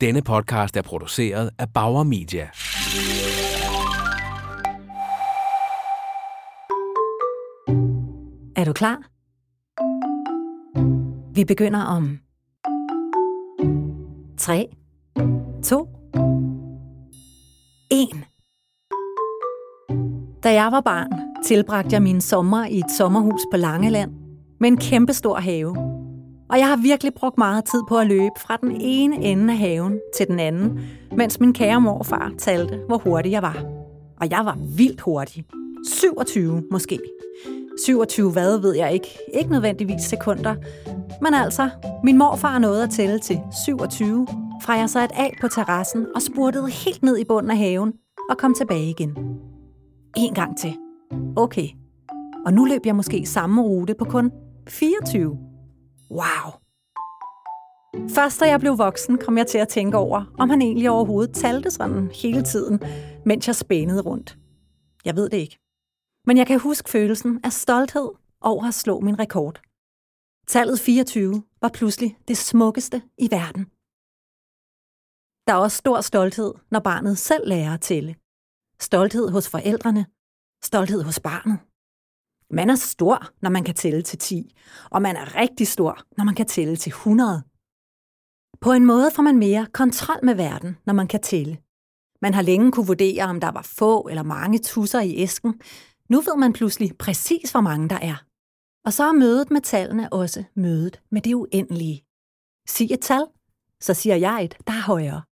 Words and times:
Denne 0.00 0.22
podcast 0.22 0.76
er 0.76 0.82
produceret 0.82 1.50
af 1.58 1.66
Bauer 1.74 2.02
Media. 2.02 2.50
Er 8.56 8.64
du 8.64 8.72
klar? 8.72 8.98
Vi 11.34 11.44
begynder 11.44 11.80
om 11.80 12.18
3, 14.38 14.68
2, 15.64 15.88
1. 17.90 18.08
Da 20.42 20.52
jeg 20.52 20.72
var 20.72 20.80
barn, 20.80 21.10
tilbragte 21.46 21.92
jeg 21.92 22.02
mine 22.02 22.20
sommer 22.20 22.66
i 22.66 22.78
et 22.78 22.90
sommerhus 22.98 23.40
på 23.52 23.56
Langeland 23.56 24.12
med 24.60 24.68
en 24.68 24.76
kæmpestor 24.76 25.36
have. 25.36 25.93
Og 26.54 26.60
jeg 26.60 26.68
har 26.68 26.76
virkelig 26.76 27.14
brugt 27.14 27.38
meget 27.38 27.64
tid 27.64 27.82
på 27.88 27.98
at 27.98 28.06
løbe 28.06 28.34
fra 28.38 28.56
den 28.56 28.76
ene 28.80 29.16
ende 29.16 29.52
af 29.52 29.58
haven 29.58 30.00
til 30.16 30.26
den 30.26 30.40
anden, 30.40 30.80
mens 31.16 31.40
min 31.40 31.52
kære 31.52 31.80
morfar 31.80 32.32
talte, 32.38 32.80
hvor 32.86 32.98
hurtig 32.98 33.32
jeg 33.32 33.42
var. 33.42 33.64
Og 34.20 34.30
jeg 34.30 34.40
var 34.44 34.58
vildt 34.76 35.00
hurtig. 35.00 35.44
27 35.88 36.62
måske. 36.70 36.98
27 37.84 38.32
hvad 38.32 38.58
ved 38.58 38.74
jeg 38.76 38.92
ikke. 38.92 39.18
Ikke 39.34 39.50
nødvendigvis 39.50 40.02
sekunder. 40.02 40.54
Men 41.22 41.34
altså, 41.34 41.70
min 42.04 42.18
morfar 42.18 42.58
nåede 42.58 42.82
at 42.82 42.90
tælle 42.90 43.18
til 43.18 43.40
27, 43.64 44.26
fra 44.62 44.72
jeg 44.72 44.90
så 44.90 45.04
et 45.04 45.12
af 45.14 45.36
på 45.40 45.48
terrassen 45.48 46.06
og 46.14 46.22
spurtede 46.22 46.70
helt 46.70 47.02
ned 47.02 47.18
i 47.18 47.24
bunden 47.24 47.50
af 47.50 47.56
haven 47.56 47.92
og 48.30 48.38
kom 48.38 48.54
tilbage 48.54 48.90
igen. 48.90 49.16
En 50.16 50.34
gang 50.34 50.58
til. 50.58 50.76
Okay. 51.36 51.68
Og 52.46 52.52
nu 52.52 52.64
løb 52.64 52.86
jeg 52.86 52.96
måske 52.96 53.26
samme 53.26 53.62
rute 53.62 53.94
på 53.98 54.04
kun 54.04 54.30
24. 54.68 55.43
Wow. 56.14 56.46
Først 58.08 58.40
da 58.40 58.44
jeg 58.44 58.60
blev 58.60 58.78
voksen, 58.78 59.18
kom 59.18 59.38
jeg 59.38 59.46
til 59.46 59.58
at 59.58 59.68
tænke 59.68 59.96
over, 59.96 60.34
om 60.38 60.50
han 60.50 60.62
egentlig 60.62 60.90
overhovedet 60.90 61.34
talte 61.34 61.70
sådan 61.70 62.10
hele 62.22 62.42
tiden, 62.42 62.80
mens 63.26 63.46
jeg 63.46 63.56
spændede 63.56 64.02
rundt. 64.02 64.38
Jeg 65.04 65.16
ved 65.16 65.28
det 65.28 65.36
ikke. 65.36 65.58
Men 66.26 66.36
jeg 66.36 66.46
kan 66.46 66.60
huske 66.60 66.90
følelsen 66.90 67.40
af 67.44 67.52
stolthed 67.52 68.10
over 68.40 68.64
at 68.64 68.74
slå 68.74 69.00
min 69.00 69.18
rekord. 69.18 69.60
Tallet 70.46 70.80
24 70.80 71.42
var 71.60 71.68
pludselig 71.74 72.18
det 72.28 72.36
smukkeste 72.36 73.02
i 73.18 73.28
verden. 73.30 73.64
Der 75.46 75.52
er 75.52 75.62
også 75.64 75.76
stor 75.76 76.00
stolthed, 76.00 76.54
når 76.70 76.80
barnet 76.80 77.18
selv 77.18 77.48
lærer 77.48 77.74
at 77.74 77.80
tælle. 77.80 78.16
Stolthed 78.80 79.30
hos 79.30 79.48
forældrene. 79.48 80.06
Stolthed 80.62 81.02
hos 81.02 81.20
barnet. 81.20 81.58
Man 82.54 82.70
er 82.70 82.74
stor, 82.74 83.30
når 83.42 83.50
man 83.50 83.64
kan 83.64 83.74
tælle 83.74 84.02
til 84.02 84.18
10, 84.18 84.54
og 84.90 85.02
man 85.02 85.16
er 85.16 85.36
rigtig 85.36 85.68
stor, 85.68 85.98
når 86.16 86.24
man 86.24 86.34
kan 86.34 86.46
tælle 86.46 86.76
til 86.76 86.90
100. 86.90 87.42
På 88.60 88.72
en 88.72 88.86
måde 88.86 89.10
får 89.14 89.22
man 89.22 89.38
mere 89.38 89.66
kontrol 89.72 90.24
med 90.24 90.34
verden, 90.34 90.76
når 90.86 90.94
man 90.94 91.08
kan 91.08 91.22
tælle. 91.22 91.58
Man 92.22 92.34
har 92.34 92.42
længe 92.42 92.72
kunne 92.72 92.86
vurdere, 92.86 93.24
om 93.24 93.40
der 93.40 93.50
var 93.50 93.62
få 93.78 94.08
eller 94.10 94.22
mange 94.22 94.58
tusser 94.58 95.00
i 95.00 95.16
æsken. 95.16 95.60
Nu 96.08 96.20
ved 96.20 96.36
man 96.36 96.52
pludselig 96.52 96.98
præcis, 96.98 97.50
hvor 97.50 97.60
mange 97.60 97.88
der 97.88 97.98
er. 98.02 98.24
Og 98.86 98.92
så 98.92 99.04
er 99.04 99.12
mødet 99.12 99.50
med 99.50 99.60
tallene 99.60 100.12
også 100.12 100.44
mødet 100.56 101.00
med 101.10 101.22
det 101.22 101.34
uendelige. 101.34 102.04
Sig 102.68 102.92
et 102.92 103.00
tal, 103.00 103.26
så 103.80 103.94
siger 103.94 104.16
jeg 104.16 104.44
et, 104.44 104.56
der 104.66 104.72
er 104.72 104.86
højere. 104.86 105.22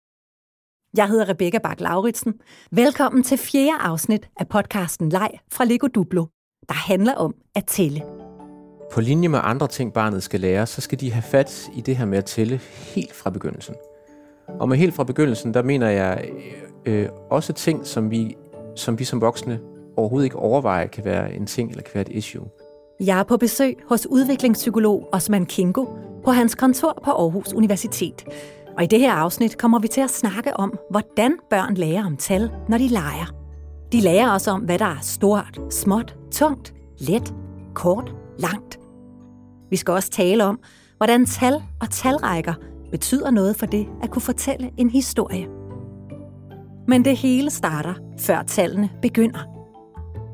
Jeg 0.96 1.08
hedder 1.08 1.28
Rebecca 1.28 1.58
bak 1.58 1.80
lauritsen 1.80 2.40
Velkommen 2.70 3.22
til 3.22 3.38
fjerde 3.38 3.78
afsnit 3.80 4.30
af 4.36 4.48
podcasten 4.48 5.08
Leg 5.08 5.30
fra 5.52 5.64
Lego 5.64 5.86
Duplo, 5.86 6.26
der 6.68 6.74
handler 6.74 7.14
om 7.14 7.34
at 7.54 7.64
tælle. 7.64 8.02
På 8.92 9.00
linje 9.00 9.28
med 9.28 9.40
andre 9.42 9.68
ting, 9.68 9.92
barnet 9.92 10.22
skal 10.22 10.40
lære, 10.40 10.66
så 10.66 10.80
skal 10.80 11.00
de 11.00 11.12
have 11.12 11.22
fat 11.22 11.70
i 11.74 11.80
det 11.80 11.96
her 11.96 12.04
med 12.04 12.18
at 12.18 12.24
tælle 12.24 12.60
helt 12.94 13.14
fra 13.14 13.30
begyndelsen. 13.30 13.74
Og 14.60 14.68
med 14.68 14.76
helt 14.76 14.94
fra 14.94 15.04
begyndelsen, 15.04 15.54
der 15.54 15.62
mener 15.62 15.88
jeg 15.88 16.30
øh, 16.86 17.08
også 17.30 17.52
ting, 17.52 17.86
som 17.86 18.10
vi, 18.10 18.36
som 18.76 18.98
vi 18.98 19.04
som 19.04 19.20
voksne 19.20 19.60
overhovedet 19.96 20.24
ikke 20.24 20.36
overvejer, 20.36 20.86
kan 20.86 21.04
være 21.04 21.34
en 21.34 21.46
ting 21.46 21.70
eller 21.70 21.82
kan 21.82 21.94
være 21.94 22.10
et 22.10 22.16
issue. 22.16 22.44
Jeg 23.00 23.18
er 23.18 23.22
på 23.22 23.36
besøg 23.36 23.78
hos 23.88 24.06
udviklingspsykolog 24.06 25.08
Osman 25.12 25.46
Kingo 25.46 25.86
på 26.24 26.30
hans 26.30 26.54
kontor 26.54 27.00
på 27.04 27.10
Aarhus 27.10 27.52
Universitet. 27.52 28.24
Og 28.76 28.84
i 28.84 28.86
det 28.86 29.00
her 29.00 29.12
afsnit 29.12 29.58
kommer 29.58 29.78
vi 29.78 29.88
til 29.88 30.00
at 30.00 30.10
snakke 30.10 30.56
om, 30.56 30.78
hvordan 30.90 31.36
børn 31.50 31.74
lærer 31.74 32.06
om 32.06 32.16
tal, 32.16 32.50
når 32.68 32.78
de 32.78 32.88
leger. 32.88 33.34
De 33.92 34.00
lærer 34.00 34.30
også 34.30 34.50
om, 34.50 34.60
hvad 34.60 34.78
der 34.78 34.84
er 34.84 34.98
stort, 35.02 35.60
småt, 35.70 36.16
tungt, 36.32 36.74
let, 36.98 37.34
kort, 37.74 38.14
langt. 38.38 38.80
Vi 39.70 39.76
skal 39.76 39.92
også 39.92 40.10
tale 40.10 40.44
om, 40.44 40.60
hvordan 40.96 41.26
tal 41.26 41.54
og 41.80 41.90
talrækker 41.90 42.54
betyder 42.90 43.30
noget 43.30 43.56
for 43.56 43.66
det 43.66 43.86
at 44.02 44.10
kunne 44.10 44.22
fortælle 44.22 44.70
en 44.76 44.90
historie. 44.90 45.46
Men 46.88 47.04
det 47.04 47.16
hele 47.16 47.50
starter, 47.50 47.94
før 48.18 48.42
tallene 48.42 48.90
begynder. 49.02 49.38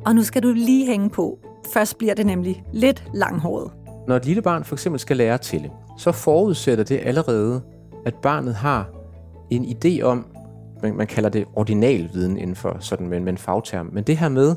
Og 0.06 0.14
nu 0.14 0.22
skal 0.22 0.42
du 0.42 0.53
lige 0.53 0.86
hænge 0.86 1.10
på. 1.10 1.38
Først 1.72 1.98
bliver 1.98 2.15
det 2.15 2.26
nemlig 2.26 2.65
lidt 2.72 3.04
langhåret. 3.15 3.72
Når 4.09 4.16
et 4.16 4.25
lille 4.25 4.42
barn 4.42 4.65
for 4.65 4.75
eksempel 4.75 5.00
skal 5.00 5.16
lære 5.16 5.34
at 5.34 5.41
tælle, 5.41 5.70
så 5.98 6.12
forudsætter 6.12 6.84
det 6.84 7.00
allerede, 7.03 7.62
at 8.06 8.15
barnet 8.15 8.54
har 8.54 8.91
en 9.50 9.65
idé 9.65 10.03
om, 10.03 10.26
man, 10.82 10.97
man 10.97 11.06
kalder 11.06 11.28
det 11.28 11.44
ordinal 11.54 12.10
viden 12.12 12.36
inden 12.36 12.56
for 12.56 12.76
sådan 12.80 13.09
med, 13.09 13.28
en 13.28 13.38
fagterm, 13.38 13.91
men 13.92 14.04
det 14.04 14.16
her 14.16 14.28
med, 14.28 14.56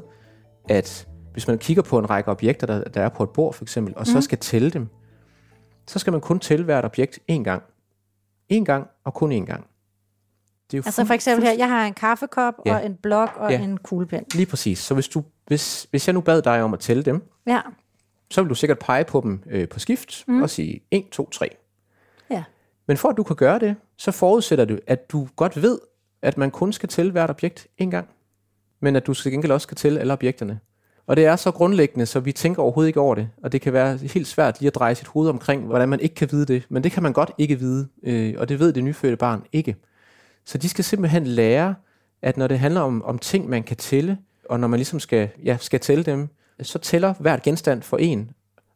at 0.69 1.08
hvis 1.34 1.47
man 1.47 1.58
kigger 1.58 1.84
på 1.84 2.00
en 2.00 2.09
række 2.09 2.31
objekter, 2.31 2.68
der, 2.68 2.84
der 2.84 3.02
er 3.02 3.09
på 3.09 3.24
et 3.24 3.30
bord 3.30 3.53
for 3.53 3.64
eksempel, 3.64 3.94
og 3.97 4.08
så 4.08 4.16
Mm. 4.18 4.22
skal 4.22 4.38
tælle 4.38 4.69
dem, 4.69 4.88
så 5.88 6.00
skal 6.00 6.12
man 6.12 6.22
kun 6.22 6.40
tælle 6.40 6.66
hvert 6.66 6.86
objekt 6.86 7.19
én 7.31 7.44
gang. 7.44 7.64
En 8.50 8.66
gang 8.66 8.88
og 9.03 9.14
kun 9.14 9.31
én 9.31 9.46
gang. 9.46 9.68
Det 10.72 10.78
er 10.78 10.78
jo 10.78 10.84
Altså 10.86 11.06
for 11.06 11.14
eksempel 11.14 11.47
her, 11.47 11.53
jeg 11.58 11.70
har 11.70 11.86
en 11.86 11.94
kaffekop 11.94 12.53
Ja. 12.66 12.75
og 12.75 12.86
en 12.86 12.96
blok 12.96 13.30
og 13.38 13.52
Ja. 13.52 13.62
en 13.62 13.78
kuglepen. 13.78 14.25
Lige 14.34 14.46
præcis. 14.46 14.80
Så 14.80 14.94
hvis, 14.94 15.08
du, 15.08 15.24
hvis, 15.47 15.88
hvis 15.90 16.08
jeg 16.08 16.14
nu 16.14 16.22
bad 16.22 16.41
dig 16.41 16.64
om 16.64 16.74
at 16.74 16.80
tælle 16.80 17.03
dem, 17.03 17.24
Ja. 17.47 17.62
så 18.31 18.41
vil 18.41 18.50
du 18.50 18.56
sikkert 18.56 18.80
pege 18.80 19.03
på 19.03 19.22
dem 19.22 19.44
øh, 19.50 19.70
på 19.70 19.80
skift 19.80 20.24
mm. 20.28 20.41
og 20.41 20.50
sige 20.50 20.80
1, 20.91 21.09
2, 21.12 21.30
3. 21.30 21.50
Ja. 22.30 22.44
Men 22.88 22.97
for 22.97 23.09
at 23.09 23.18
du 23.18 23.24
kan 23.24 23.36
gøre 23.36 23.59
det, 23.59 23.75
så 23.97 24.12
forudsætter 24.12 24.66
du, 24.66 24.78
at 24.88 25.12
du 25.12 25.28
godt 25.36 25.62
ved, 25.62 25.80
at 26.22 26.38
man 26.38 26.52
kun 26.52 26.74
skal 26.74 26.90
tælle 26.90 27.12
hvert 27.12 27.30
objekt 27.30 27.68
en 27.78 27.91
gang, 27.91 28.08
men 28.80 28.96
at 28.96 29.08
du 29.08 29.14
til 29.14 29.31
gengæld 29.31 29.52
også 29.52 29.66
skal 29.66 29.78
tælle 29.78 30.00
alle 30.00 30.14
objekterne. 30.14 30.59
Og 31.08 31.16
det 31.16 31.26
er 31.26 31.36
så 31.36 31.52
grundlæggende, 31.52 32.06
så 32.06 32.20
vi 32.20 32.32
tænker 32.32 32.62
overhovedet 32.62 32.88
ikke 32.88 33.00
over 33.00 33.16
det, 33.16 33.30
og 33.44 33.52
det 33.52 33.62
kan 33.62 33.74
være 33.74 33.98
helt 33.98 34.28
svært 34.28 34.60
lige 34.60 34.68
at 34.68 34.76
dreje 34.76 34.96
sit 34.96 35.08
hoved 35.08 35.30
omkring, 35.30 35.66
hvordan 35.66 35.90
man 35.90 36.00
ikke 36.00 36.16
kan 36.16 36.28
vide 36.32 36.46
det, 36.46 36.66
men 36.70 36.84
det 36.84 36.92
kan 36.92 37.04
man 37.04 37.14
godt 37.14 37.32
ikke 37.38 37.60
vide, 37.60 37.88
øh, 38.04 38.36
og 38.38 38.50
det 38.50 38.60
ved 38.60 38.74
det 38.74 38.84
nyfødte 38.84 39.18
barn 39.18 39.44
ikke. 39.52 39.76
Så 40.46 40.58
de 40.58 40.70
skal 40.70 40.84
simpelthen 40.84 41.28
lære, 41.28 41.76
at 42.22 42.38
når 42.38 42.48
det 42.48 42.60
handler 42.60 42.82
om, 42.82 43.04
om 43.04 43.20
ting, 43.20 43.50
man 43.50 43.64
kan 43.64 43.78
tælle, 43.78 44.18
og 44.50 44.60
når 44.60 44.68
man 44.68 44.78
ligesom 44.78 45.00
skal, 45.00 45.30
ja, 45.44 45.58
skal 45.60 45.80
tælle 45.80 46.04
dem, 46.04 46.28
så 46.62 46.80
tæller 46.80 47.14
hvert 47.20 47.44
genstand 47.44 47.82
for 47.82 47.98
en, 47.98 48.32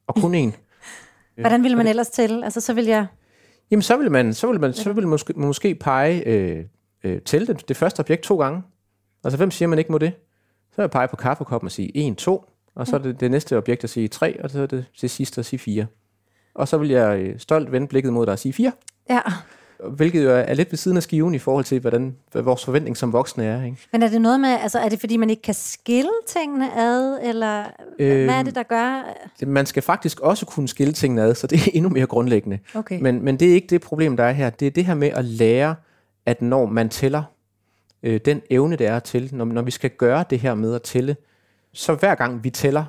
og 0.07 0.15
kun 0.15 0.35
en. 0.35 0.55
Hvordan 1.35 1.63
ville 1.63 1.77
man 1.77 1.87
ellers 1.87 2.09
tælle? 2.09 2.45
Altså 2.45 2.61
så 2.61 2.73
vil 2.73 2.85
jeg... 2.85 3.07
Jamen, 3.71 3.81
så 3.81 3.97
vil 3.97 4.11
man, 4.11 4.33
så 4.33 4.47
vil 4.47 4.59
man, 4.59 4.73
så 4.73 4.93
vil 4.93 5.03
man 5.03 5.09
måske, 5.09 5.33
måske 5.33 5.75
pege, 5.75 6.27
øh, 6.27 6.65
øh, 7.03 7.21
tælle 7.21 7.47
det, 7.47 7.69
det 7.69 7.77
første 7.77 7.99
objekt 7.99 8.23
to 8.23 8.37
gange. 8.37 8.61
Altså, 9.23 9.37
hvem 9.37 9.51
siger 9.51 9.67
man 9.67 9.79
ikke 9.79 9.91
må 9.91 9.97
det? 9.97 10.13
Så 10.75 10.81
vil 10.81 10.83
jeg 10.83 10.91
pege 10.91 11.07
på 11.07 11.15
kaffekoppen 11.15 11.65
og 11.67 11.71
sige 11.71 11.97
1, 12.07 12.17
2, 12.17 12.45
og 12.75 12.87
så 12.87 12.95
er 12.95 12.99
det 12.99 13.19
det 13.19 13.31
næste 13.31 13.57
objekt 13.57 13.83
at 13.83 13.89
sige 13.89 14.07
3, 14.07 14.43
og 14.43 14.49
så 14.49 14.61
er 14.61 14.65
det 14.65 14.85
til 14.99 15.09
sidst 15.09 15.37
at 15.37 15.45
sige 15.45 15.59
4. 15.59 15.85
Og 16.55 16.67
så 16.67 16.77
vil 16.77 16.89
jeg 16.89 17.19
øh, 17.19 17.39
stolt 17.39 17.71
vende 17.71 17.87
blikket 17.87 18.13
mod 18.13 18.25
dig 18.25 18.31
og 18.31 18.39
sige 18.39 18.53
4, 18.53 18.71
Ja. 19.09 19.19
hvilket 19.89 20.23
jo 20.23 20.29
er- 20.31 20.53
lidt 20.53 20.71
ved 20.71 20.77
siden 20.77 20.97
af 20.97 21.03
skiven 21.03 21.35
i 21.35 21.39
forhold 21.39 21.65
til, 21.65 21.79
hvordan, 21.79 22.15
hvad 22.31 22.41
vores 22.41 22.65
forventning 22.65 22.97
som 22.97 23.13
voksne 23.13 23.43
er. 23.45 23.63
Ikke? 23.63 23.77
Men 23.91 24.03
er 24.03 24.07
det 24.07 24.21
noget 24.21 24.39
med, 24.39 24.49
altså 24.49 24.79
er 24.79 24.89
det 24.89 24.99
fordi, 24.99 25.17
man 25.17 25.29
ikke 25.29 25.41
kan 25.41 25.53
skille 25.53 26.09
tingene 26.27 26.77
ad, 26.79 27.19
eller 27.23 27.63
øhm, 27.99 28.25
hvad 28.25 28.35
er 28.35 28.43
det, 28.43 28.55
der 28.55 28.63
gør? 28.63 29.03
Man 29.45 29.65
skal 29.65 29.83
faktisk 29.83 30.19
også 30.19 30.45
kunne 30.45 30.67
skille 30.67 30.93
tingene 30.93 31.21
ad, 31.21 31.35
så 31.35 31.47
det 31.47 31.59
er 31.67 31.71
endnu 31.77 31.89
mere 31.89 32.05
grundlæggende. 32.05 32.59
Okay. 32.75 32.99
Men, 33.01 33.23
men 33.23 33.37
det 33.39 33.49
er 33.49 33.53
ikke 33.53 33.67
det 33.67 33.81
problem, 33.81 34.17
der 34.17 34.23
er 34.23 34.31
her. 34.31 34.49
Det 34.49 34.65
er 34.65 34.71
det 34.71 34.85
her 34.85 34.93
med 34.95 35.07
at 35.07 35.25
lære, 35.25 35.75
at 36.25 36.41
når 36.41 36.65
man 36.65 36.89
tæller, 36.89 37.23
øh, 38.05 38.19
den 38.25 38.41
evne, 38.49 38.75
det 38.75 38.87
er 38.87 38.99
til, 38.99 39.29
når, 39.35 39.45
når 39.45 39.61
vi 39.61 39.71
skal 39.71 39.89
gøre 39.89 40.25
det 40.29 40.39
her 40.39 40.55
med 40.55 40.75
at 40.75 40.81
tælle, 40.81 41.15
så 41.73 41.95
hver 41.95 42.15
gang 42.15 42.43
vi 42.43 42.49
tæller, 42.49 42.85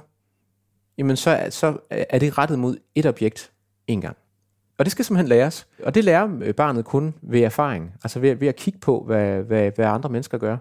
jamen 0.99 1.17
så, 1.17 1.47
så 1.51 1.79
er 1.91 2.19
det 2.19 2.39
rettet 2.39 2.59
mod 2.59 2.77
et 2.95 3.07
objekt 3.07 3.53
en 3.87 4.01
gang. 4.01 4.17
Og 4.79 4.85
det 4.85 4.93
skal 4.93 5.05
simpelthen 5.05 5.29
læres. 5.29 5.67
Og 5.83 5.95
det 5.95 6.05
lærer 6.05 6.29
øh, 6.43 6.55
barnet 6.55 6.85
kun 6.85 7.15
ved 7.23 7.41
erfaring. 7.41 7.93
Altså 8.05 8.21
ved, 8.21 8.35
ved 8.35 8.49
at 8.49 8.57
kigge 8.57 8.79
på, 8.79 9.03
hvad, 9.07 9.43
hvad, 9.43 9.71
hvad 9.77 9.87
andre 9.87 10.11
mennesker 10.11 10.39
gør. 10.39 10.57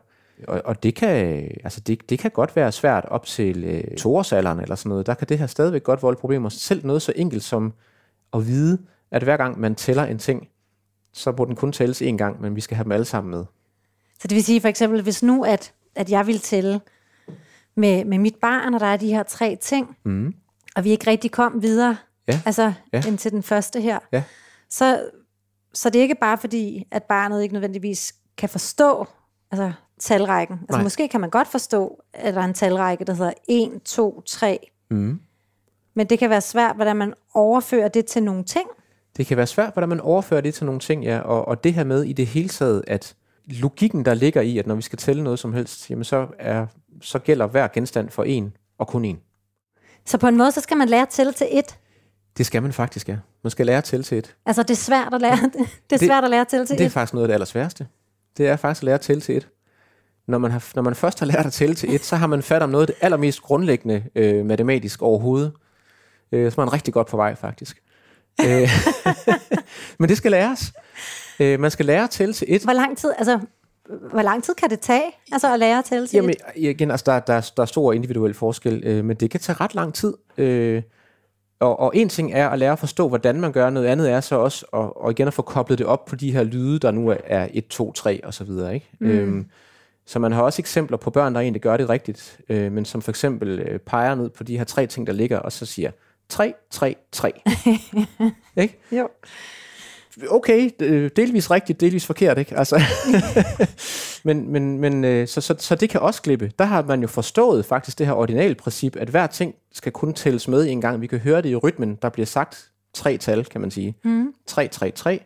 Og, 0.47 0.61
og 0.65 0.83
det, 0.83 0.95
kan, 0.95 1.17
altså 1.63 1.79
det, 1.79 2.09
det 2.09 2.19
kan 2.19 2.31
godt 2.31 2.55
være 2.55 2.71
svært 2.71 3.05
op 3.05 3.25
til 3.25 3.63
øh, 3.63 3.97
toårsalderen 3.97 4.59
eller 4.59 4.75
sådan 4.75 4.89
noget. 4.89 5.07
Der 5.07 5.13
kan 5.13 5.27
det 5.27 5.39
her 5.39 5.47
stadigvæk 5.47 5.83
godt 5.83 6.03
volde 6.03 6.19
problemer. 6.19 6.49
Selv 6.49 6.85
noget 6.85 7.01
så 7.01 7.13
enkelt 7.15 7.43
som 7.43 7.73
at 8.33 8.47
vide, 8.47 8.77
at 9.11 9.23
hver 9.23 9.37
gang 9.37 9.59
man 9.59 9.75
tæller 9.75 10.03
en 10.03 10.17
ting, 10.17 10.47
så 11.13 11.33
må 11.37 11.45
den 11.45 11.55
kun 11.55 11.71
tælles 11.71 12.01
én 12.01 12.17
gang, 12.17 12.41
men 12.41 12.55
vi 12.55 12.61
skal 12.61 12.75
have 12.75 12.83
dem 12.83 12.91
alle 12.91 13.05
sammen 13.05 13.31
med. 13.31 13.45
Så 14.21 14.27
det 14.27 14.35
vil 14.35 14.43
sige 14.43 14.61
for 14.61 14.67
eksempel, 14.67 15.01
hvis 15.01 15.23
nu, 15.23 15.43
at, 15.43 15.73
at 15.95 16.09
jeg 16.11 16.27
vil 16.27 16.39
tælle 16.39 16.81
med, 17.75 18.05
med 18.05 18.17
mit 18.17 18.35
barn, 18.41 18.73
og 18.73 18.79
der 18.79 18.85
er 18.85 18.97
de 18.97 19.07
her 19.13 19.23
tre 19.23 19.57
ting, 19.61 19.97
Mm. 20.03 20.33
og 20.75 20.83
vi 20.83 20.89
ikke 20.91 21.09
rigtig 21.09 21.31
kom 21.31 21.61
videre, 21.61 21.97
Ja. 22.27 22.39
altså 22.45 22.63
Ja. 22.63 22.71
ja. 22.93 23.07
ind 23.07 23.17
til 23.17 23.31
den 23.31 23.43
første 23.43 23.81
her, 23.81 23.99
Ja. 24.11 24.23
så, 24.69 25.09
så 25.73 25.89
det 25.89 25.99
er 25.99 26.03
ikke 26.03 26.15
bare 26.15 26.37
fordi, 26.37 26.87
at 26.91 27.03
barnet 27.03 27.41
ikke 27.43 27.53
nødvendigvis 27.53 28.15
kan 28.37 28.49
forstå 28.49 29.07
altså, 29.51 29.71
talrækken. 29.99 30.57
Altså 30.61 30.77
Nej. 30.77 30.83
måske 30.83 31.07
kan 31.07 31.21
man 31.21 31.29
godt 31.29 31.47
forstå, 31.47 32.01
at 32.13 32.33
der 32.33 32.41
er 32.41 32.45
en 32.45 32.53
talrække, 32.53 33.05
der 33.05 33.13
hedder 33.13 33.33
1, 33.47 33.81
2, 33.85 34.21
3. 34.25 34.71
Mm. 34.89 35.19
Men 35.93 36.07
det 36.07 36.19
kan 36.19 36.29
være 36.29 36.41
svært, 36.41 36.75
hvordan 36.75 36.95
man 36.95 37.13
overfører 37.33 37.87
det 37.87 38.05
til 38.05 38.23
nogle 38.23 38.43
ting. 38.43 38.67
Det 39.17 39.27
kan 39.27 39.37
være 39.37 39.47
svært, 39.47 39.73
hvordan 39.73 39.89
man 39.89 39.99
overfører 40.01 40.41
det 40.41 40.53
til 40.53 40.65
nogle 40.65 40.79
ting, 40.81 41.03
ja, 41.03 41.19
og, 41.19 41.47
og 41.47 41.63
det 41.63 41.73
her 41.73 41.83
med 41.83 42.03
i 42.03 42.13
det 42.13 42.27
hele 42.27 42.49
taget, 42.49 42.83
at 42.87 43.15
logikken, 43.47 44.05
der 44.05 44.13
ligger 44.13 44.41
i, 44.41 44.57
at 44.57 44.67
når 44.67 44.75
vi 44.75 44.81
skal 44.81 44.97
tælle 44.99 45.23
noget 45.23 45.39
som 45.39 45.53
helst, 45.53 45.89
jamen 45.89 46.03
så, 46.03 46.27
er, 46.39 46.65
så 47.01 47.19
gælder 47.19 47.47
hver 47.47 47.67
genstand 47.67 48.09
for 48.09 48.23
en 48.23 48.57
og 48.77 48.87
kun 48.87 49.05
en. 49.05 49.19
Så 50.05 50.17
på 50.17 50.27
en 50.27 50.37
måde, 50.37 50.51
så 50.51 50.61
skal 50.61 50.77
man 50.77 50.89
lære 50.89 51.01
at 51.01 51.09
tælle 51.09 51.33
til 51.33 51.47
et. 51.51 51.77
Det 52.37 52.45
skal 52.45 52.61
man 52.61 52.73
faktisk, 52.73 53.09
ja. 53.09 53.17
Man 53.43 53.51
skal 53.51 53.65
lære 53.65 53.77
at 53.77 53.83
tælle 53.83 54.03
til 54.03 54.17
et. 54.17 54.35
Altså, 54.45 54.63
det 54.63 54.69
er 54.71 54.75
svært 54.75 55.13
at 55.13 55.21
lære, 55.21 55.35
det 55.35 55.55
er 55.61 55.97
Det- 55.97 55.99
svært 55.99 56.23
at 56.23 56.29
lære 56.29 56.41
at 56.41 56.47
tælle 56.47 56.65
til 56.65 56.77
Det 56.77 56.83
er 56.83 56.85
et. 56.87 56.91
faktisk 56.91 57.13
noget 57.13 57.23
af 57.23 57.27
det 57.27 57.33
allersværeste. 57.33 57.87
Det 58.37 58.47
er 58.47 58.55
faktisk 58.55 58.81
at 58.81 58.85
lære 58.85 58.95
at 58.95 59.01
tælle 59.01 59.21
til 59.21 59.37
et. 59.37 59.47
Når 60.27 60.37
man, 60.37 60.51
har, 60.51 60.71
når 60.75 60.81
man 60.81 60.95
først 60.95 61.19
har 61.19 61.25
lært 61.25 61.45
at 61.45 61.53
tælle 61.53 61.75
til 61.75 61.95
et, 61.95 62.03
så 62.03 62.15
har 62.15 62.27
man 62.27 62.43
fat 62.43 62.61
om 62.61 62.69
noget 62.69 62.83
af 62.83 62.87
det 62.87 62.95
allermest 63.01 63.41
grundlæggende 63.41 64.03
øh, 64.15 64.45
matematisk 64.45 65.01
overhovedet. 65.01 65.51
Øh, 66.31 66.51
så 66.51 66.61
er 66.61 66.65
man 66.65 66.73
rigtig 66.73 66.93
godt 66.93 67.07
på 67.07 67.17
vej, 67.17 67.35
faktisk. 67.35 67.81
Øh, 68.41 68.69
men 69.99 70.09
det 70.09 70.17
skal 70.17 70.31
læres. 70.31 70.73
Øh, 71.39 71.59
man 71.59 71.71
skal 71.71 71.85
lære 71.85 72.03
at 72.03 72.09
tælle 72.09 72.33
til 72.33 72.47
et. 72.55 72.61
Hvor 72.63 72.73
lang 72.73 72.97
tid, 72.97 73.11
altså, 73.17 73.39
hvor 74.11 74.21
lang 74.21 74.43
tid 74.43 74.53
kan 74.53 74.69
det 74.69 74.79
tage, 74.79 75.03
altså 75.31 75.53
at 75.53 75.59
lære 75.59 75.77
at 75.79 75.85
tælle 75.85 76.07
til 76.07 76.15
Jamen, 76.17 76.29
et? 76.29 76.37
igen, 76.55 76.91
altså, 76.91 77.03
der, 77.05 77.19
der, 77.19 77.51
der 77.57 77.61
er 77.61 77.65
stor 77.67 77.93
individuel 77.93 78.33
forskel, 78.33 78.81
øh, 78.85 79.05
men 79.05 79.17
det 79.17 79.29
kan 79.31 79.39
tage 79.39 79.55
ret 79.59 79.75
lang 79.75 79.93
tid. 79.93 80.13
Øh, 80.37 80.81
og, 81.59 81.79
og 81.79 81.91
en 81.95 82.09
ting 82.09 82.33
er 82.33 82.49
at 82.49 82.59
lære 82.59 82.71
at 82.71 82.79
forstå, 82.79 83.07
hvordan 83.07 83.41
man 83.41 83.51
gør, 83.51 83.69
noget 83.69 83.87
andet 83.87 84.11
er 84.11 84.21
så 84.21 84.35
også 84.35 84.65
at, 84.73 84.79
og 84.95 85.11
igen 85.11 85.27
at 85.27 85.33
få 85.33 85.41
koblet 85.41 85.77
det 85.79 85.87
op 85.87 86.05
på 86.05 86.15
de 86.15 86.31
her 86.31 86.43
lyde, 86.43 86.79
der 86.79 86.91
nu 86.91 87.09
er- 87.09 87.17
er 87.25 87.47
1, 87.53 87.67
2, 87.67 87.91
3 87.91 88.21
og 88.23 88.33
så 88.33 88.43
videre. 88.43 88.73
Ikke? 88.73 88.89
Mm. 88.99 89.07
Øhm, 89.09 89.45
så 90.05 90.19
man 90.19 90.31
har 90.31 90.41
også 90.41 90.61
eksempler 90.61 90.97
på 90.97 91.09
børn, 91.09 91.33
der 91.35 91.39
egentlig 91.41 91.61
gør 91.61 91.77
det 91.77 91.89
rigtigt, 91.89 92.39
øh, 92.49 92.71
men 92.71 92.85
som 92.85 93.01
for 93.01 93.11
eksempel 93.11 93.59
øh, 93.59 93.79
peger 93.79 94.15
ned 94.15 94.29
på 94.29 94.43
de 94.43 94.57
her 94.57 94.63
tre 94.63 94.87
ting, 94.87 95.07
der 95.07 95.13
ligger, 95.13 95.39
og 95.39 95.51
så 95.51 95.65
siger 95.65 95.91
3, 96.29 96.53
3, 96.71 96.95
3. 97.11 97.31
ikke? 98.57 98.79
Jo. 98.91 99.09
okay, 100.29 100.69
øh, 100.81 101.11
delvis 101.15 101.51
rigtigt, 101.51 101.81
delvis 101.81 102.05
forkert, 102.05 102.37
ikke? 102.37 102.57
Altså, 102.57 102.81
men 104.27 104.51
men, 104.51 104.79
men 104.79 105.03
øh, 105.03 105.27
så, 105.27 105.41
så, 105.41 105.55
så 105.59 105.75
det 105.75 105.89
kan 105.89 106.01
også 106.01 106.21
glippe. 106.21 106.51
Der 106.59 106.65
har 106.65 106.83
man 106.83 107.01
jo 107.01 107.07
forstået 107.07 107.65
faktisk 107.65 107.99
det 107.99 108.07
her 108.07 108.13
ordinale 108.13 108.55
princip, 108.55 108.95
at 108.95 109.09
hver 109.09 109.27
ting 109.27 109.55
skal 109.71 109.91
kun 109.91 110.13
tælles 110.13 110.47
med 110.47 110.67
en 110.67 110.81
gang. 110.81 111.01
Vi 111.01 111.07
kan 111.07 111.19
høre 111.19 111.41
det 111.41 111.49
i 111.49 111.55
rytmen, 111.55 111.95
der 112.01 112.09
bliver 112.09 112.25
sagt 112.25 112.71
tre 112.93 113.17
tal, 113.17 113.45
kan 113.45 113.61
man 113.61 113.71
sige. 113.71 113.95
Mm. 114.03 114.33
3, 114.47 114.67
3, 114.67 114.91
3. 114.91 115.19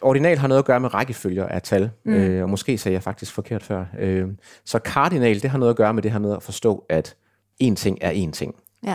Ordinal 0.00 0.38
har 0.38 0.48
noget 0.48 0.58
at 0.58 0.64
gøre 0.64 0.80
med 0.80 0.94
rækkefølger 0.94 1.46
af 1.46 1.62
tal, 1.62 1.90
mm. 2.04 2.14
øh, 2.14 2.42
og 2.42 2.50
måske 2.50 2.78
sagde 2.78 2.94
jeg 2.94 3.02
faktisk 3.02 3.32
forkert 3.32 3.62
før. 3.62 3.84
Øh, 3.98 4.28
så 4.64 4.78
kardinal, 4.78 5.42
det 5.42 5.50
har 5.50 5.58
noget 5.58 5.70
at 5.70 5.76
gøre 5.76 5.94
med 5.94 6.02
det 6.02 6.12
her 6.12 6.18
med 6.18 6.32
at 6.36 6.42
forstå, 6.42 6.84
at 6.88 7.16
en 7.58 7.76
ting 7.76 7.98
er 8.00 8.10
en 8.10 8.32
ting. 8.32 8.54
Ja. 8.84 8.94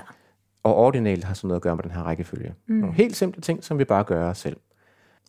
Og 0.70 0.76
ordinal 0.76 1.24
har 1.24 1.34
sådan 1.34 1.48
noget 1.48 1.60
at 1.60 1.62
gøre 1.62 1.76
med 1.76 1.84
den 1.84 1.92
her 1.92 2.04
rækkefølge. 2.04 2.54
Mm. 2.68 2.76
Nogle 2.76 2.96
helt 2.96 3.16
simple 3.16 3.42
ting, 3.42 3.64
som 3.64 3.80
vi 3.80 3.84
bare 3.84 4.04
gør 4.04 4.30
os 4.30 4.38
selv. 4.38 4.58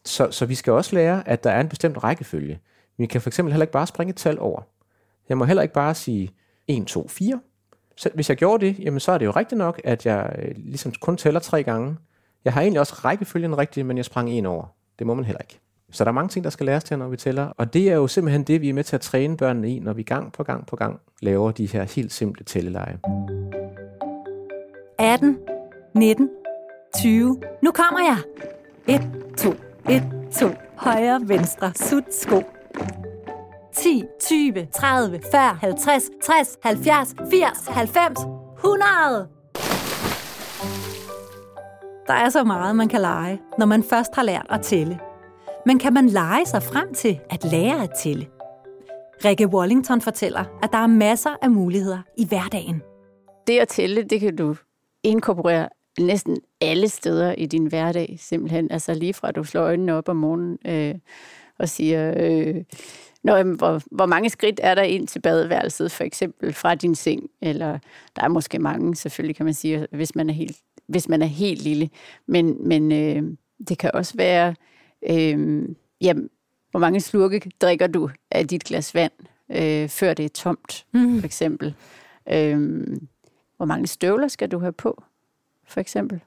Så, 0.05 0.31
så 0.31 0.47
vi 0.47 0.55
skal 0.55 0.73
også 0.73 0.95
lære, 0.95 1.29
at 1.29 1.45
der 1.45 1.51
er 1.51 1.61
en 1.61 1.69
bestemt 1.69 2.05
rækkefølge. 2.05 2.61
Vi 2.99 3.07
kan 3.07 3.21
for 3.21 3.31
eksempel 3.31 3.53
heller 3.53 3.65
ikke 3.65 3.73
bare 3.73 3.87
springe 3.87 4.11
et 4.11 4.17
tal 4.17 4.39
over. 4.39 4.63
Jeg 5.29 5.39
må 5.39 5.45
heller 5.45 5.63
ikke 5.63 5.75
bare 5.75 5.95
sige 5.95 6.31
1, 6.69 6.87
2, 6.87 7.09
4. 7.09 7.41
Så 7.97 8.11
hvis 8.15 8.29
jeg 8.29 8.37
gjorde 8.37 8.67
det, 8.67 8.79
jamen 8.79 9.01
så 9.01 9.13
er 9.13 9.19
det 9.19 9.27
jo 9.27 9.31
rigtigt 9.31 9.59
nok, 9.59 9.81
at 9.85 10.07
jeg 10.07 10.37
øh, 10.39 10.55
ligesom 10.57 10.93
kun 11.01 11.17
tæller 11.17 11.41
tre 11.41 11.63
gange. 11.63 11.97
Jeg 12.45 12.53
har 12.53 12.61
egentlig 12.61 12.81
også 12.81 12.95
rækkefølgen 12.95 13.59
rigtig, 13.59 13.87
men 13.87 13.97
jeg 13.97 14.05
sprang 14.05 14.31
en 14.31 14.47
over. 14.47 14.65
Det 14.99 15.07
må 15.07 15.15
man 15.15 15.25
heller 15.25 15.41
ikke. 15.41 15.61
Så 15.91 16.05
der 16.05 16.11
er 16.11 16.15
mange 16.15 16.29
ting, 16.29 16.45
der 16.45 16.51
skal 16.51 16.67
læres 16.67 16.85
til, 16.85 16.99
når 16.99 17.09
vi 17.09 17.17
tæller. 17.17 17.47
Og 17.47 17.75
det 17.75 17.91
er 17.91 17.95
jo 17.95 18.07
simpelthen 18.07 18.43
det, 18.43 18.61
vi 18.61 18.69
er 18.69 18.75
med 18.75 18.85
til 18.85 18.97
at 18.97 19.01
træne 19.01 19.37
børnene 19.37 19.75
i, 19.75 19.79
når 19.79 19.93
vi 19.93 20.03
gang 20.03 20.33
på 20.33 20.43
gang 20.43 20.67
på 20.67 20.77
gang 20.77 21.01
laver 21.23 21.51
de 21.51 21.67
her 21.67 21.83
helt 21.83 22.13
simple 22.13 22.45
tælleleje. 22.45 22.99
18, 25.01 25.39
19, 25.95 26.31
20. 26.97 27.41
Nu 27.63 27.71
kommer 27.71 28.01
jeg. 28.01 28.17
1, 28.87 29.37
2, 29.39 29.55
1, 29.91 30.03
2. 30.33 30.49
Højre, 30.77 31.21
venstre, 31.25 31.73
sut, 31.75 32.15
sko. 32.15 32.43
10, 33.75 34.05
20, 34.21 34.67
30, 34.67 35.21
40, 35.33 35.55
50, 35.55 36.11
60, 36.23 36.59
70, 36.63 37.15
80, 37.31 37.67
90, 37.69 38.19
100. 38.59 39.29
Der 42.07 42.15
er 42.15 42.29
så 42.29 42.45
meget, 42.45 42.77
man 42.77 42.89
kan 42.89 43.01
lege, 43.01 43.41
når 43.59 43.67
man 43.67 43.83
først 43.83 44.15
har 44.15 44.23
lært 44.23 44.47
at 44.51 44.61
tælle. 44.63 44.99
Men 45.67 45.79
kan 45.79 45.95
man 45.95 46.07
lege 46.07 46.47
sig 46.47 46.63
frem 46.63 46.95
til 46.95 47.21
at 47.31 47.45
lære 47.45 47.83
at 47.83 47.91
tælle? 47.99 48.27
Rikke 49.25 49.47
Wallington 49.47 50.01
fortæller, 50.01 50.45
at 50.63 50.73
der 50.73 50.79
er 50.79 50.87
masser 50.87 51.31
af 51.43 51.51
muligheder 51.51 51.99
i 52.19 52.27
hverdagen. 52.27 52.83
Det 53.47 53.59
at 53.59 53.69
tælle, 53.69 54.03
det 54.03 54.21
kan 54.21 54.37
du 54.37 54.55
inkorporere 55.03 55.69
næsten 56.01 56.37
alle 56.61 56.89
steder 56.89 57.33
i 57.33 57.47
din 57.47 57.67
hverdag, 57.67 58.17
simpelthen. 58.21 58.71
Altså 58.71 58.95
lige 58.95 59.15
fra, 59.15 59.29
at 59.29 59.37
du 59.37 59.45
slår 59.45 59.63
øjnene 59.63 59.95
op 59.95 60.09
om 60.09 60.17
morgenen 60.17 60.59
øh, 60.67 60.95
og 61.59 61.69
siger, 61.69 62.15
øh, 62.17 62.65
Nå, 63.23 63.37
jamen, 63.37 63.57
hvor, 63.57 63.83
hvor 63.91 64.07
mange 64.07 64.31
skridt 64.31 64.61
er 64.63 64.75
der 64.75 64.83
ind 64.83 65.09
til 65.09 65.21
badeværelset, 65.21 65.93
for 65.93 66.05
eksempel 66.05 66.53
fra 66.53 66.75
din 66.75 66.95
seng? 66.95 67.31
Eller 67.43 67.79
der 68.17 68.23
er 68.23 68.29
måske 68.29 68.59
mange, 68.59 68.97
selvfølgelig 68.97 69.37
kan 69.37 69.45
man 69.45 69.55
sige, 69.55 69.87
hvis 69.93 70.15
man 70.15 70.31
er 70.31 70.35
helt, 70.35 70.57
hvis 70.87 71.09
man 71.09 71.23
er 71.23 71.27
helt 71.27 71.63
lille. 71.63 71.91
Men, 72.27 72.69
men 72.69 72.93
øh, 72.93 73.23
det 73.69 73.79
kan 73.79 73.91
også 73.95 74.15
være, 74.17 74.55
øh, 75.11 75.69
jamen, 76.01 76.31
hvor 76.71 76.81
mange 76.81 77.01
slurke 77.01 77.51
drikker 77.61 77.87
du 77.87 78.11
af 78.31 78.49
dit 78.49 78.65
glas 78.65 78.95
vand, 78.95 79.13
øh, 79.51 79.89
før 79.89 80.15
det 80.15 80.25
er 80.25 80.29
tomt, 80.29 80.87
mm. 80.93 81.21
for 81.21 81.27
eksempel. 81.27 81.75
Øh, 82.33 82.87
hvor 83.61 83.67
mange 83.67 83.87
støvler 83.87 84.29
skal 84.29 84.49
du 84.49 84.59
have 84.59 84.73
på, 84.73 85.03
for 85.65 85.81
eksempel? 85.81 86.21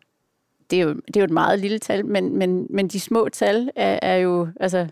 Det 0.69 0.79
er 0.79 0.83
jo, 0.83 0.93
det 0.93 1.15
er 1.15 1.19
jo 1.19 1.25
et 1.25 1.31
meget 1.31 1.59
lille 1.59 1.79
tal, 1.79 2.05
men, 2.05 2.37
men, 2.37 2.67
men 2.69 2.87
de 2.87 2.99
små 2.99 3.29
tal 3.29 3.69
er, 3.75 3.99
er 4.01 4.15
jo 4.15 4.47
altså, 4.59 4.87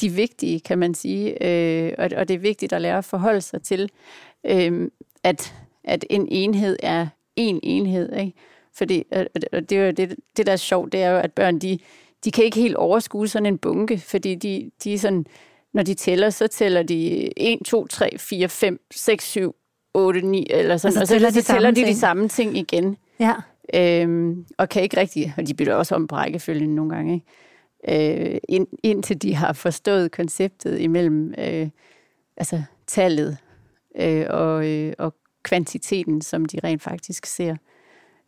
de 0.00 0.08
vigtige, 0.08 0.60
kan 0.60 0.78
man 0.78 0.94
sige. 0.94 1.46
Øh, 1.46 1.92
og, 1.98 2.10
og 2.16 2.28
det 2.28 2.34
er 2.34 2.38
vigtigt 2.38 2.72
at 2.72 2.82
lære 2.82 2.98
at 2.98 3.04
forholde 3.04 3.40
sig 3.40 3.62
til, 3.62 3.90
øh, 4.44 4.90
at, 5.22 5.54
at 5.84 6.04
en 6.10 6.28
enhed 6.30 6.76
er 6.82 7.06
en 7.36 7.60
enhed. 7.62 8.16
Ikke? 8.16 8.32
Fordi, 8.72 9.04
og, 9.12 9.70
det, 9.70 9.72
er 9.72 9.86
jo 9.86 9.90
det, 9.90 10.16
det, 10.36 10.46
der 10.46 10.52
er 10.52 10.56
sjovt, 10.56 10.92
det 10.92 11.02
er 11.02 11.10
jo, 11.10 11.18
at 11.18 11.32
børn, 11.32 11.58
de, 11.58 11.78
de 12.24 12.30
kan 12.30 12.44
ikke 12.44 12.60
helt 12.60 12.76
overskue 12.76 13.28
sådan 13.28 13.46
en 13.46 13.58
bunke, 13.58 13.98
fordi 13.98 14.34
de, 14.34 14.70
de 14.84 14.94
er 14.94 14.98
sådan, 14.98 15.26
når 15.72 15.82
de 15.82 15.94
tæller, 15.94 16.30
så 16.30 16.46
tæller 16.46 16.82
de 16.82 17.30
1, 17.38 17.58
2, 17.64 17.86
3, 17.86 18.18
4, 18.18 18.48
5, 18.48 18.80
6, 18.90 19.30
7, 19.30 19.56
8, 19.94 20.20
9, 20.20 20.46
eller 20.50 20.76
sådan, 20.76 21.02
og 21.02 21.06
så, 21.08 21.14
tæller 21.14 21.30
så 21.30 21.36
de 21.38 21.42
tæller 21.42 21.60
samme 21.60 21.74
de 21.74 21.80
de 21.80 21.86
ting. 21.86 21.96
samme 21.96 22.28
ting 22.28 22.56
igen. 22.58 22.96
Ja. 23.20 23.34
Øhm, 23.74 24.46
og 24.58 24.68
kan 24.68 24.82
ikke 24.82 24.96
rigtig, 24.96 25.34
og 25.36 25.46
de 25.46 25.54
bytter 25.54 25.74
også 25.74 25.94
om 25.94 26.06
på 26.06 26.16
rækkefølgen 26.16 26.74
nogle 26.74 26.94
gange, 26.94 27.14
ikke? 27.14 27.26
Øh, 27.88 28.38
ind, 28.48 28.66
indtil 28.82 29.22
de 29.22 29.34
har 29.34 29.52
forstået 29.52 30.12
konceptet 30.12 30.80
imellem 30.80 31.34
øh, 31.38 31.68
altså 32.36 32.62
tallet 32.86 33.36
øh, 33.98 34.26
og, 34.30 34.66
øh, 34.66 34.92
og 34.98 35.14
kvantiteten, 35.42 36.22
som 36.22 36.44
de 36.44 36.58
rent 36.64 36.82
faktisk 36.82 37.26
ser. 37.26 37.56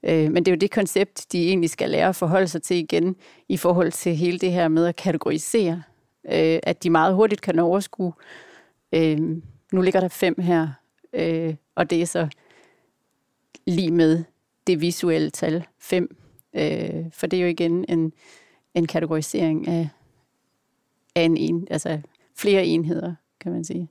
Øh, 0.02 0.32
men 0.32 0.36
det 0.36 0.48
er 0.48 0.52
jo 0.52 0.58
det 0.58 0.70
koncept, 0.70 1.32
de 1.32 1.48
egentlig 1.48 1.70
skal 1.70 1.90
lære 1.90 2.08
at 2.08 2.16
forholde 2.16 2.48
sig 2.48 2.62
til 2.62 2.76
igen, 2.76 3.16
i 3.48 3.56
forhold 3.56 3.92
til 3.92 4.16
hele 4.16 4.38
det 4.38 4.52
her 4.52 4.68
med 4.68 4.86
at 4.86 4.96
kategorisere. 4.96 5.82
Øh, 6.32 6.58
at 6.62 6.82
de 6.82 6.90
meget 6.90 7.14
hurtigt 7.14 7.40
kan 7.40 7.58
overskue, 7.58 8.12
øh, 8.92 9.18
nu 9.72 9.80
ligger 9.80 10.00
der 10.00 10.08
fem 10.08 10.40
her, 10.40 10.68
øh, 11.12 11.54
og 11.74 11.90
det 11.90 12.02
er 12.02 12.06
så 12.06 12.28
lige 13.66 13.90
med 13.90 14.24
det 14.66 14.80
visuelle 14.80 15.30
tal 15.30 15.66
5. 15.78 16.16
Øh, 16.54 17.04
for 17.12 17.26
det 17.26 17.36
er 17.36 17.42
jo 17.42 17.48
igen 17.48 17.84
en, 17.88 18.12
en 18.74 18.86
kategorisering 18.86 19.68
af, 19.68 19.88
af 21.14 21.22
en, 21.22 21.36
en, 21.36 21.66
altså 21.70 22.00
flere 22.34 22.64
enheder, 22.64 23.14
kan 23.40 23.52
man 23.52 23.64
sige. 23.64 23.88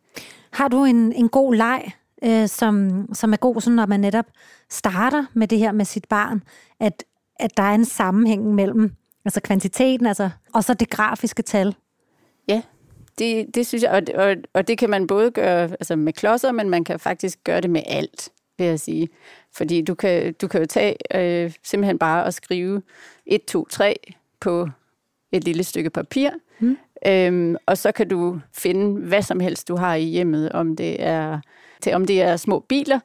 Har 0.51 0.67
du 0.67 0.84
en, 0.84 1.13
en 1.13 1.29
god 1.29 1.55
leg, 1.55 1.91
øh, 2.24 2.48
som, 2.48 3.05
som 3.13 3.34
er 3.34 3.38
god, 3.38 3.62
sådan, 3.62 3.75
når 3.75 3.86
man 3.86 4.00
netop 4.00 4.25
starter 4.69 5.25
med 5.34 5.48
det 5.48 5.60
her 5.60 5.72
med 5.72 5.86
sit 5.86 6.07
barn, 6.07 6.43
at, 6.79 7.03
at 7.39 7.57
der 7.57 7.63
er 7.63 7.75
en 7.75 7.86
sammenhæng 7.86 8.55
mellem 8.55 8.91
altså 9.25 9.41
kvantiteten 9.41 10.05
altså, 10.05 10.29
og 10.53 10.63
så 10.63 10.74
det 10.74 10.89
grafiske 10.89 11.43
tal? 11.43 11.75
Det, 13.17 13.55
det 13.55 13.67
synes 13.67 13.84
jeg, 13.84 13.91
og, 13.91 14.25
og, 14.25 14.36
og 14.53 14.67
det 14.67 14.77
kan 14.77 14.89
man 14.89 15.07
både 15.07 15.31
gøre 15.31 15.63
altså 15.63 15.95
med 15.95 16.13
klodser, 16.13 16.51
men 16.51 16.69
man 16.69 16.84
kan 16.84 17.00
faktisk 17.00 17.43
gøre 17.43 17.62
det 17.62 17.69
med 17.69 17.81
alt, 17.86 18.29
vil 18.57 18.67
jeg 18.67 18.79
sige. 18.79 19.10
Fordi 19.53 19.81
du 19.81 19.95
kan, 19.95 20.34
du 20.34 20.48
kan 20.48 20.60
jo 20.60 20.65
tage 20.65 20.95
øh, 21.15 21.51
simpelthen 21.63 22.00
bare 22.00 22.24
og 22.24 22.34
skrive 22.34 22.81
1, 23.25 23.45
2, 23.45 23.65
3 23.65 23.95
på 24.39 24.69
et 25.31 25.43
lille 25.43 25.63
stykke 25.63 25.89
papir, 25.89 26.29
mm. 26.60 26.77
øhm, 27.07 27.55
og 27.65 27.77
så 27.77 27.91
kan 27.91 28.07
du 28.07 28.39
finde 28.53 29.01
hvad 29.01 29.22
som 29.22 29.39
helst, 29.39 29.67
du 29.67 29.75
har 29.75 29.95
i 29.95 30.03
hjemmet, 30.03 30.51
om 30.51 30.75
det 30.75 31.03
er, 31.03 31.39
til, 31.81 31.93
om 31.93 32.05
det 32.05 32.22
er 32.22 32.38
små 32.38 32.60
biler, 32.60 33.00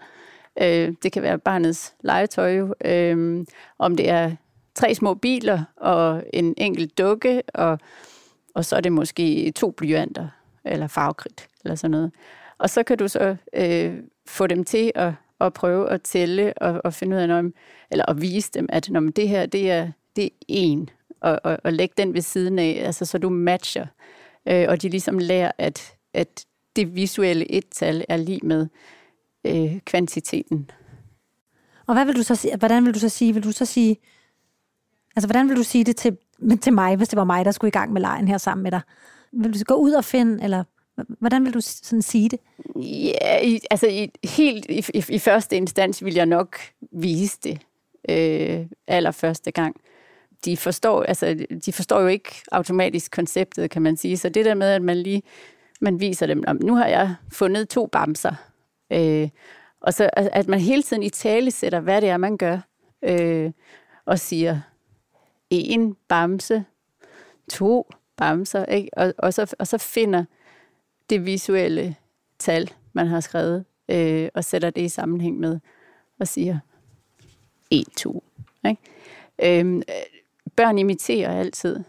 øh, 0.63 0.93
det 1.03 1.13
kan 1.13 1.23
være 1.23 1.39
barnets 1.39 1.95
legetøj, 2.01 2.69
øh, 2.85 3.45
om 3.79 3.97
det 3.97 4.09
er 4.09 4.33
tre 4.75 4.95
små 4.95 5.15
biler 5.15 5.63
og 5.77 6.23
en 6.33 6.55
enkelt 6.57 6.99
dukke, 6.99 7.43
og 7.55 7.79
og 8.55 8.65
så 8.65 8.77
er 8.77 8.81
det 8.81 8.93
måske 8.93 9.53
to 9.57 9.71
blyanter, 9.71 10.29
eller 10.65 10.87
farvekridt, 10.87 11.49
eller 11.65 11.75
sådan 11.75 11.91
noget. 11.91 12.13
Og 12.59 12.71
så 12.71 12.83
kan 12.83 12.99
du 12.99 13.09
så 13.09 13.37
øh, 13.53 13.97
få 14.27 14.47
dem 14.47 14.65
til 14.65 14.93
at, 14.95 15.13
at 15.41 15.53
prøve 15.53 15.91
at 15.91 16.03
tælle 16.03 16.55
og, 16.59 16.81
og 16.85 16.95
finde 16.95 17.17
ud 17.17 17.21
af, 17.21 17.29
når, 17.29 17.51
eller 17.91 18.11
at 18.11 18.21
vise 18.21 18.51
dem, 18.55 18.67
at 18.69 18.91
når 18.91 19.01
det 19.01 19.29
her, 19.29 19.47
det 19.47 19.71
er, 19.71 19.91
det 20.17 20.25
er 20.25 20.29
en, 20.49 20.91
og, 21.21 21.41
og, 21.45 21.59
og 21.65 21.73
lægge 21.73 21.95
den 21.97 22.15
ved 22.15 22.23
siden 22.23 22.59
af, 22.59 22.83
altså 22.85 23.05
så 23.05 23.19
du 23.19 23.29
matcher. 23.29 23.87
Øh, 24.49 24.67
og 24.69 24.83
de 24.83 24.89
ligesom 24.89 25.19
lærer, 25.19 25.53
at, 25.59 25.95
at 26.15 26.47
det 26.77 26.97
visuelle 26.97 27.53
et-tal 27.53 28.05
er 28.09 28.17
lige 28.17 28.41
med 28.43 28.67
øh, 29.45 29.81
kvantiteten. 29.85 30.71
Og 31.87 31.95
hvad 31.95 32.05
vil 32.05 32.17
du 32.17 32.23
så 32.23 32.35
sige, 32.35 32.57
hvordan 32.57 32.85
vil 32.85 32.95
du 32.95 32.99
så 32.99 33.09
sige, 33.09 33.35
vil 33.35 33.45
du 33.45 33.53
så 33.53 33.65
sige, 33.65 33.97
altså 35.17 35.27
hvordan 35.27 35.49
vil 35.49 35.57
du 35.57 35.63
sige 35.63 35.85
det 35.85 35.97
til, 35.97 36.17
til 36.63 36.73
mig, 36.73 36.97
hvis 36.97 37.09
det 37.09 37.17
var 37.17 37.25
mig, 37.25 37.45
der 37.45 37.51
skulle 37.51 37.69
i 37.69 37.79
gang 37.79 37.93
med 37.93 38.01
lejen 38.01 38.29
her 38.29 38.39
sammen 38.39 38.63
med 38.63 38.71
dig? 38.71 38.81
Vil 39.33 39.55
du 39.55 39.65
gå 39.65 39.75
ud 39.75 39.93
og 39.93 40.05
finde, 40.05 40.45
eller 40.45 40.65
hvordan 41.19 41.45
vil 41.45 41.55
du 41.55 41.61
sådan 41.61 42.03
sige 42.03 42.29
det? 42.29 42.39
Ja, 42.77 43.39
i, 43.43 43.61
altså 43.71 43.87
i, 43.87 44.11
helt 44.25 44.67
i, 44.69 44.85
i, 44.95 45.05
i 45.09 45.19
første 45.19 45.57
instans 45.57 46.05
vil 46.05 46.15
jeg 46.15 46.27
nok 46.27 46.57
vise 46.93 47.39
det 47.45 47.59
øh, 48.09 48.67
allerførste 48.87 49.51
gang. 49.51 49.77
De 50.45 50.57
forstår, 50.57 51.03
altså, 51.03 51.47
de 51.67 51.73
forstår 51.73 52.01
jo 52.01 52.07
ikke 52.07 52.31
automatisk 52.53 53.13
konceptet, 53.13 53.71
kan 53.71 53.83
man 53.83 53.97
sige. 53.97 54.17
Så 54.17 54.29
det 54.29 54.45
der 54.45 54.55
med, 54.55 54.67
at 54.71 54.83
man 54.83 54.97
lige 54.97 55.23
man 55.81 56.01
viser 56.01 56.27
dem, 56.27 56.45
nu 56.63 56.75
har 56.75 56.87
jeg 56.87 57.15
fundet 57.33 57.69
to 57.69 57.87
bamser. 57.87 58.33
Øh, 58.93 59.29
og 59.81 59.95
så 59.95 60.11
at 60.15 60.49
man 60.49 60.61
hele 60.61 60.83
tiden 60.83 61.03
i 61.03 61.09
tale 61.09 61.51
sætter, 61.51 61.81
hvad 61.81 62.01
det 62.01 62.09
er, 62.09 62.17
man 62.17 62.37
gør. 62.37 62.59
Øh, 63.03 63.51
og 64.07 64.19
siger, 64.19 64.61
en 65.51 65.97
bamse, 66.09 66.65
to 67.51 67.91
bamser, 68.17 68.65
ikke? 68.65 68.91
Og, 68.93 69.15
og, 69.19 69.35
så, 69.35 69.55
og 69.59 69.67
så 69.67 69.79
finder 69.79 70.25
det 71.11 71.27
visuelle 71.27 71.97
tal, 72.39 72.71
man 72.93 73.07
har 73.07 73.21
skrevet, 73.21 73.65
øh, 73.89 74.29
og 74.35 74.45
sætter 74.45 74.71
det 74.71 74.83
i 74.83 74.89
sammenhæng 74.89 75.39
med, 75.39 75.59
og 76.21 76.29
siger 76.29 76.59
1, 77.71 77.85
2. 77.97 78.25
Ikke? 78.69 79.61
Øh, 79.61 79.83
børn 80.57 80.79
imiterer 80.79 81.39
altid, 81.39 81.81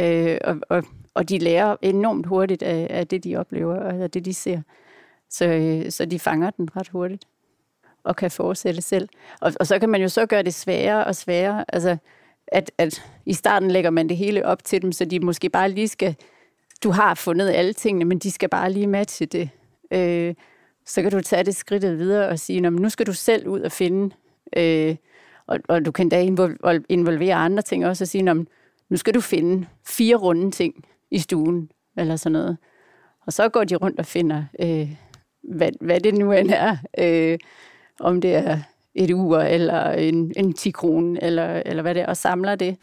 øh, 0.00 0.38
og, 0.44 0.60
og, 0.68 0.84
og 1.14 1.28
de 1.28 1.38
lærer 1.38 1.76
enormt 1.82 2.26
hurtigt 2.26 2.62
af, 2.62 2.86
af 2.90 3.06
det, 3.06 3.24
de 3.24 3.36
oplever, 3.36 3.76
og 3.76 3.94
af 3.94 4.10
det, 4.10 4.24
de 4.24 4.34
ser. 4.34 4.60
Så, 5.30 5.44
øh, 5.44 5.90
så 5.90 6.04
de 6.04 6.18
fanger 6.18 6.50
den 6.50 6.76
ret 6.76 6.88
hurtigt, 6.88 7.24
og 8.04 8.16
kan 8.16 8.30
fortsætte 8.30 8.82
selv. 8.82 9.08
Og, 9.40 9.52
og 9.60 9.66
så 9.66 9.78
kan 9.78 9.88
man 9.88 10.02
jo 10.02 10.08
så 10.08 10.26
gøre 10.26 10.42
det 10.42 10.54
sværere 10.54 11.04
og 11.04 11.16
sværere. 11.16 11.64
Altså, 11.68 11.96
at, 12.48 12.70
at 12.78 13.02
i 13.26 13.32
starten 13.32 13.70
lægger 13.70 13.90
man 13.90 14.08
det 14.08 14.16
hele 14.16 14.46
op 14.46 14.64
til 14.64 14.82
dem, 14.82 14.92
så 14.92 15.04
de 15.04 15.20
måske 15.20 15.48
bare 15.48 15.70
lige 15.70 15.88
skal, 15.88 16.16
du 16.82 16.90
har 16.90 17.14
fundet 17.14 17.50
alle 17.50 17.72
tingene, 17.72 18.04
men 18.04 18.18
de 18.18 18.30
skal 18.30 18.48
bare 18.48 18.72
lige 18.72 18.86
matche 18.86 19.26
det. 19.26 19.50
Øh, 19.90 20.34
så 20.86 21.02
kan 21.02 21.10
du 21.10 21.20
tage 21.20 21.44
det 21.44 21.56
skridtet 21.56 21.98
videre 21.98 22.28
og 22.28 22.38
sige, 22.38 22.60
nu 22.60 22.88
skal 22.88 23.06
du 23.06 23.12
selv 23.12 23.48
ud 23.48 23.60
og 23.60 23.72
finde, 23.72 24.14
øh, 24.56 24.96
og, 25.46 25.58
og 25.68 25.84
du 25.84 25.92
kan 25.92 26.08
da 26.08 26.20
involvere 26.88 27.34
andre 27.34 27.62
ting 27.62 27.86
også, 27.86 28.04
og 28.04 28.08
sige, 28.08 28.22
nu 28.88 28.96
skal 28.96 29.14
du 29.14 29.20
finde 29.20 29.66
fire 29.86 30.16
runde 30.16 30.50
ting 30.50 30.84
i 31.10 31.18
stuen, 31.18 31.70
eller 31.96 32.16
sådan 32.16 32.32
noget. 32.32 32.56
Og 33.26 33.32
så 33.32 33.48
går 33.48 33.64
de 33.64 33.76
rundt 33.76 34.00
og 34.00 34.06
finder, 34.06 34.44
øh, 34.60 34.90
hvad, 35.42 35.70
hvad 35.80 36.00
det 36.00 36.14
nu 36.14 36.32
end 36.32 36.50
er, 36.50 36.76
øh, 36.98 37.38
om 38.00 38.20
det 38.20 38.34
er 38.34 38.58
et 38.96 39.12
ur, 39.12 39.38
eller 39.38 39.90
en, 39.90 40.32
en 40.36 40.52
10 40.52 40.70
kroner, 40.70 41.20
eller, 41.22 41.62
eller 41.66 41.82
hvad 41.82 41.94
det 41.94 42.02
er, 42.02 42.06
og 42.06 42.16
samler 42.16 42.54
det. 42.54 42.76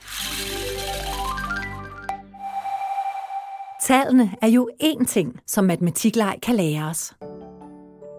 Tallene 3.84 4.32
er 4.42 4.48
jo 4.48 4.70
én 4.84 5.06
ting, 5.06 5.40
som 5.48 5.66
matematikleg 5.66 6.36
kan 6.42 6.56
lære 6.56 6.90
os. 6.90 7.14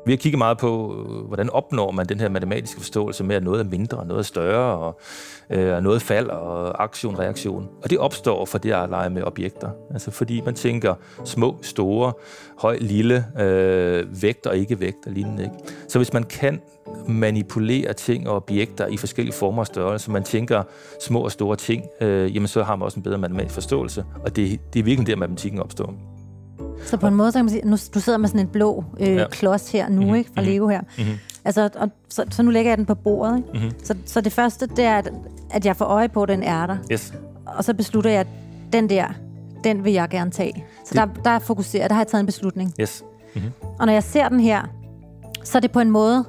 Vi 0.06 0.12
har 0.12 0.16
kigget 0.16 0.38
meget 0.38 0.58
på, 0.58 0.94
hvordan 1.26 1.50
opnår 1.50 1.90
man 1.90 2.06
den 2.06 2.20
her 2.20 2.28
matematiske 2.28 2.80
forståelse 2.80 3.24
med, 3.24 3.36
at 3.36 3.42
noget 3.42 3.60
er 3.60 3.64
mindre, 3.64 4.06
noget 4.06 4.18
er 4.18 4.24
større, 4.24 4.78
og 4.78 5.00
øh, 5.50 5.82
noget 5.82 6.02
falder, 6.02 6.34
og 6.34 6.82
aktion, 6.82 7.18
reaktion. 7.18 7.68
Og 7.82 7.90
det 7.90 7.98
opstår 7.98 8.44
for 8.44 8.58
det 8.58 8.72
at 8.72 8.90
lege 8.90 9.10
med 9.10 9.22
objekter. 9.22 9.70
Altså 9.92 10.10
fordi 10.10 10.40
man 10.40 10.54
tænker 10.54 10.94
små, 11.24 11.58
store, 11.62 12.12
høj, 12.58 12.78
lille, 12.80 13.26
øh, 13.40 14.22
vægt 14.22 14.46
og 14.46 14.56
ikke 14.56 14.80
vægt 14.80 15.06
og 15.06 15.12
lignende. 15.12 15.42
Ikke? 15.42 15.54
Så 15.88 15.98
hvis 15.98 16.12
man 16.12 16.24
kan 16.24 16.60
manipulere 17.08 17.92
ting 17.92 18.28
og 18.28 18.36
objekter 18.36 18.86
i 18.86 18.96
forskellige 18.96 19.34
former 19.34 19.60
og 19.60 19.66
størrelser, 19.66 20.12
man 20.12 20.22
tænker 20.22 20.62
små 21.00 21.20
og 21.20 21.32
store 21.32 21.56
ting, 21.56 21.84
øh, 22.00 22.34
jamen 22.34 22.48
så 22.48 22.62
har 22.62 22.76
man 22.76 22.84
også 22.84 22.96
en 22.96 23.02
bedre 23.02 23.18
matematisk 23.18 23.54
forståelse. 23.54 24.04
Og 24.24 24.36
det, 24.36 24.60
det 24.72 24.80
er 24.80 24.84
virkelig 24.84 25.06
der, 25.06 25.16
matematikken 25.16 25.60
opstår. 25.60 25.94
Så 26.84 26.96
på 26.96 27.06
en 27.06 27.14
måde, 27.14 27.32
så 27.32 27.38
kan 27.38 27.44
man 27.44 27.50
sige, 27.50 27.66
nu, 27.66 27.76
du 27.94 28.00
sidder 28.00 28.18
med 28.18 28.28
sådan 28.28 28.40
en 28.40 28.48
blå 28.48 28.84
øh, 29.00 29.14
ja. 29.14 29.28
klods 29.28 29.72
her 29.72 29.88
nu, 29.88 30.00
mm-hmm. 30.00 30.14
ikke, 30.14 30.30
fra 30.34 30.40
mhm. 30.40 30.50
Lego 30.50 30.68
her. 30.68 30.80
Mm-hmm. 30.80 31.18
Altså, 31.44 31.70
og, 31.74 31.90
så, 32.08 32.24
så 32.30 32.42
nu 32.42 32.50
lægger 32.50 32.70
jeg 32.70 32.78
den 32.78 32.86
på 32.86 32.94
bordet. 32.94 33.36
Ikke? 33.36 33.48
Mm-hmm. 33.54 33.70
Så, 33.84 33.96
så 34.06 34.20
det 34.20 34.32
første, 34.32 34.66
det 34.66 34.84
er, 34.84 34.98
at, 34.98 35.12
at 35.50 35.66
jeg 35.66 35.76
får 35.76 35.84
øje 35.84 36.08
på, 36.08 36.22
at 36.22 36.28
den 36.28 36.42
er 36.42 36.66
der. 36.66 36.76
Yes. 36.92 37.14
Og 37.46 37.64
så 37.64 37.74
beslutter 37.74 38.10
jeg, 38.10 38.20
at 38.20 38.26
den 38.72 38.90
der, 38.90 39.06
den 39.64 39.84
vil 39.84 39.92
jeg 39.92 40.08
gerne 40.08 40.30
tage. 40.30 40.64
Så 40.84 40.94
det... 40.94 41.16
der, 41.16 41.22
der 41.22 41.30
er 41.30 41.38
fokuseret, 41.38 41.90
der 41.90 41.94
har 41.94 42.02
jeg 42.02 42.08
taget 42.08 42.20
en 42.20 42.26
beslutning. 42.26 42.74
Yes. 42.80 43.04
Mm-hmm. 43.34 43.50
Og 43.78 43.86
når 43.86 43.92
jeg 43.92 44.02
ser 44.02 44.28
den 44.28 44.40
her, 44.40 44.62
så 45.44 45.58
er 45.58 45.60
det 45.60 45.72
på 45.72 45.80
en 45.80 45.90
måde 45.90 46.24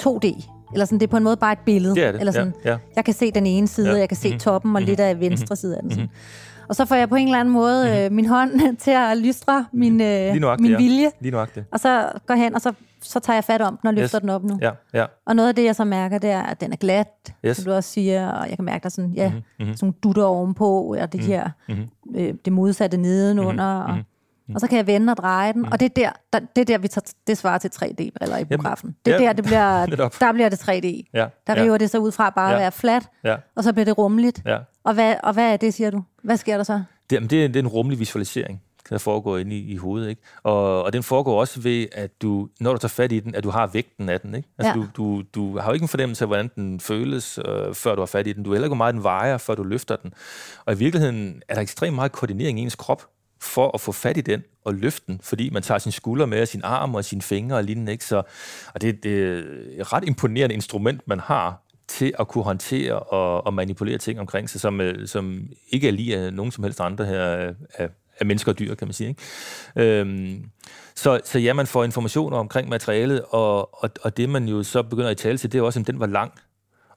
2D. 0.00 0.52
Eller 0.72 0.84
sådan, 0.84 0.98
det 1.00 1.06
er 1.06 1.10
på 1.10 1.16
en 1.16 1.24
måde 1.24 1.36
bare 1.36 1.52
et 1.52 1.58
billede. 1.58 1.94
Det 1.94 2.04
er 2.04 2.12
det. 2.12 2.20
Eller 2.20 2.32
sådan, 2.32 2.54
ja, 2.64 2.70
ja. 2.70 2.78
Jeg 2.96 3.04
kan 3.04 3.14
se 3.14 3.30
den 3.30 3.46
ene 3.46 3.68
side, 3.68 3.92
ja. 3.92 3.98
jeg 3.98 4.08
kan 4.08 4.16
se 4.16 4.28
mm-hmm. 4.28 4.38
toppen 4.38 4.76
og 4.76 4.80
mm-hmm. 4.80 4.88
lidt 4.88 5.00
af 5.00 5.20
venstre 5.20 5.44
mm-hmm. 5.44 5.56
side 5.56 5.76
af 5.76 5.82
den. 5.82 5.90
Sådan. 5.90 6.04
Mm-hmm. 6.04 6.66
Og 6.68 6.76
så 6.76 6.84
får 6.84 6.94
jeg 6.94 7.08
på 7.08 7.14
en 7.14 7.26
eller 7.26 7.40
anden 7.40 7.54
måde 7.54 7.84
mm-hmm. 7.84 8.00
øh, 8.00 8.12
min 8.12 8.26
hånd 8.26 8.76
til 8.84 8.90
at 8.90 9.16
lystre 9.16 9.66
min, 9.72 10.00
øh, 10.00 10.34
min 10.58 10.76
vilje. 10.78 11.02
Ja. 11.02 11.10
Lige 11.20 11.32
nuagtigt. 11.32 11.66
Og 11.72 11.80
så 11.80 12.12
går 12.26 12.34
jeg 12.34 12.42
hen, 12.42 12.54
og 12.54 12.60
så, 12.60 12.72
så 13.02 13.20
tager 13.20 13.36
jeg 13.36 13.44
fat 13.44 13.60
om 13.60 13.76
den 13.76 13.88
og 13.88 13.94
løfter 13.94 14.18
yes. 14.18 14.20
den 14.20 14.30
op 14.30 14.44
nu. 14.44 14.58
Ja, 14.62 14.70
ja. 14.94 15.06
Og 15.26 15.36
noget 15.36 15.48
af 15.48 15.54
det, 15.54 15.64
jeg 15.64 15.76
så 15.76 15.84
mærker, 15.84 16.18
det 16.18 16.30
er, 16.30 16.42
at 16.42 16.60
den 16.60 16.72
er 16.72 16.76
glat, 16.76 17.34
yes. 17.44 17.56
som 17.56 17.64
du 17.64 17.72
også 17.72 17.90
siger, 17.90 18.28
og 18.28 18.48
jeg 18.48 18.56
kan 18.56 18.64
mærke, 18.64 18.82
der 18.82 18.88
sådan, 18.88 19.10
ja, 19.10 19.32
mm-hmm. 19.58 19.76
sådan 19.76 19.94
dutter 20.02 20.24
ovenpå, 20.24 20.94
og 21.00 21.12
det 21.12 21.20
mm-hmm. 21.20 21.32
her, 21.32 21.50
øh, 22.14 22.34
det 22.44 22.52
modsatte 22.52 22.96
nedenunder, 22.96 23.86
mm-hmm. 23.86 23.98
og 23.98 24.04
Mm. 24.48 24.54
Og 24.54 24.60
så 24.60 24.66
kan 24.66 24.76
jeg 24.78 24.86
vende 24.86 25.10
og 25.10 25.16
dreje 25.16 25.52
den, 25.52 25.62
mm. 25.62 25.68
og 25.72 25.80
det 25.80 25.86
er 25.86 25.94
der, 25.96 26.10
der, 26.32 26.38
det 26.56 26.60
er 26.60 26.64
der 26.64 26.78
vi 26.78 26.88
tager, 26.88 27.12
det 27.26 27.38
svarer 27.38 27.58
til 27.58 27.68
3D-briller 27.74 28.38
i 28.38 28.44
biografen. 28.44 28.96
Det 29.04 29.14
er 29.14 29.18
ja, 29.18 29.26
der, 29.26 29.32
det 29.32 29.44
bliver, 29.44 29.86
der 30.20 30.32
bliver 30.32 30.48
det 30.48 30.68
3D. 30.68 31.10
Ja, 31.14 31.26
der 31.46 31.62
river 31.62 31.72
ja. 31.72 31.78
det 31.78 31.90
så 31.90 31.98
ud 31.98 32.12
fra 32.12 32.30
bare 32.30 32.48
ja. 32.48 32.54
at 32.54 32.60
være 32.60 32.72
flat, 32.72 33.08
ja. 33.24 33.36
og 33.56 33.64
så 33.64 33.72
bliver 33.72 33.84
det 33.84 33.98
rummeligt. 33.98 34.42
Ja. 34.46 34.58
Og, 34.84 34.94
hvad, 34.94 35.14
og 35.22 35.32
hvad 35.32 35.52
er 35.52 35.56
det, 35.56 35.74
siger 35.74 35.90
du? 35.90 36.02
Hvad 36.22 36.36
sker 36.36 36.56
der 36.56 36.64
så? 36.64 36.82
Det, 37.10 37.30
det, 37.30 37.44
er, 37.44 37.48
det 37.48 37.56
er 37.56 37.60
en 37.60 37.68
rummelig 37.68 37.98
visualisering 37.98 38.62
der 38.90 38.98
foregår 38.98 39.38
inde 39.38 39.56
i, 39.56 39.72
i 39.72 39.76
hovedet. 39.76 40.08
Ikke? 40.08 40.22
Og, 40.42 40.82
og 40.82 40.92
den 40.92 41.02
foregår 41.02 41.40
også 41.40 41.60
ved, 41.60 41.86
at 41.92 42.22
du, 42.22 42.48
når 42.60 42.72
du 42.72 42.78
tager 42.78 42.88
fat 42.88 43.12
i 43.12 43.20
den, 43.20 43.34
at 43.34 43.44
du 43.44 43.50
har 43.50 43.66
vægten 43.66 44.08
af 44.08 44.20
den. 44.20 44.34
Ikke? 44.34 44.48
Altså, 44.58 44.68
ja. 44.70 44.74
du, 44.74 44.86
du, 44.96 45.22
du 45.34 45.58
har 45.58 45.66
jo 45.66 45.72
ikke 45.72 45.84
en 45.84 45.88
fornemmelse 45.88 46.24
af, 46.24 46.28
hvordan 46.28 46.50
den 46.54 46.80
føles, 46.80 47.38
øh, 47.48 47.74
før 47.74 47.94
du 47.94 48.00
har 48.00 48.06
fat 48.06 48.26
i 48.26 48.32
den. 48.32 48.42
Du 48.42 48.50
har 48.50 48.54
heller 48.54 48.66
ikke, 48.66 48.70
hvor 48.70 48.84
meget 48.84 48.94
den 48.94 49.02
vejer, 49.02 49.38
før 49.38 49.54
du 49.54 49.62
løfter 49.62 49.96
den. 49.96 50.12
Og 50.64 50.74
i 50.74 50.76
virkeligheden 50.76 51.42
er 51.48 51.54
der 51.54 51.62
ekstremt 51.62 51.94
meget 51.94 52.12
koordinering 52.12 52.58
i 52.60 52.62
ens 52.62 52.76
krop 52.76 53.02
for 53.40 53.70
at 53.74 53.80
få 53.80 53.92
fat 53.92 54.16
i 54.16 54.20
den 54.20 54.42
og 54.64 54.74
løfte 54.74 55.06
den, 55.06 55.20
fordi 55.22 55.50
man 55.50 55.62
tager 55.62 55.78
sin 55.78 55.92
skulder 55.92 56.26
med, 56.26 56.42
og 56.42 56.48
sin 56.48 56.60
arm 56.64 56.94
og 56.94 57.04
sine 57.04 57.22
fingre 57.22 57.56
og 57.56 57.64
lignende. 57.64 57.92
Ikke? 57.92 58.04
Så, 58.04 58.22
og 58.74 58.80
det, 58.80 59.02
det 59.02 59.22
er 59.22 59.42
et 59.80 59.92
ret 59.92 60.04
imponerende 60.04 60.54
instrument, 60.54 61.08
man 61.08 61.20
har 61.20 61.62
til 61.88 62.12
at 62.18 62.28
kunne 62.28 62.44
håndtere 62.44 62.98
og, 62.98 63.46
og 63.46 63.54
manipulere 63.54 63.98
ting 63.98 64.20
omkring 64.20 64.50
sig, 64.50 64.60
som, 64.60 64.80
øh, 64.80 65.08
som 65.08 65.48
ikke 65.68 65.88
er 65.88 65.92
lige 65.92 66.16
af 66.16 66.32
nogen 66.32 66.52
som 66.52 66.64
helst 66.64 66.80
andre 66.80 67.04
her 67.04 67.54
af, 67.74 67.88
af 68.20 68.26
mennesker 68.26 68.52
og 68.52 68.58
dyr, 68.58 68.74
kan 68.74 68.88
man 68.88 68.92
sige. 68.92 69.08
Ikke? 69.08 70.00
Øhm, 70.00 70.50
så, 70.94 71.20
så 71.24 71.38
ja, 71.38 71.52
man 71.52 71.66
får 71.66 71.84
informationer 71.84 72.36
omkring 72.36 72.68
materialet, 72.68 73.22
og, 73.28 73.84
og, 73.84 73.90
og 74.02 74.16
det 74.16 74.28
man 74.28 74.48
jo 74.48 74.62
så 74.62 74.82
begynder 74.82 75.10
at 75.10 75.16
tale 75.16 75.38
til, 75.38 75.52
det 75.52 75.58
er 75.58 75.62
også, 75.62 75.80
at 75.80 75.86
den 75.86 76.00
var 76.00 76.06
lang. 76.06 76.32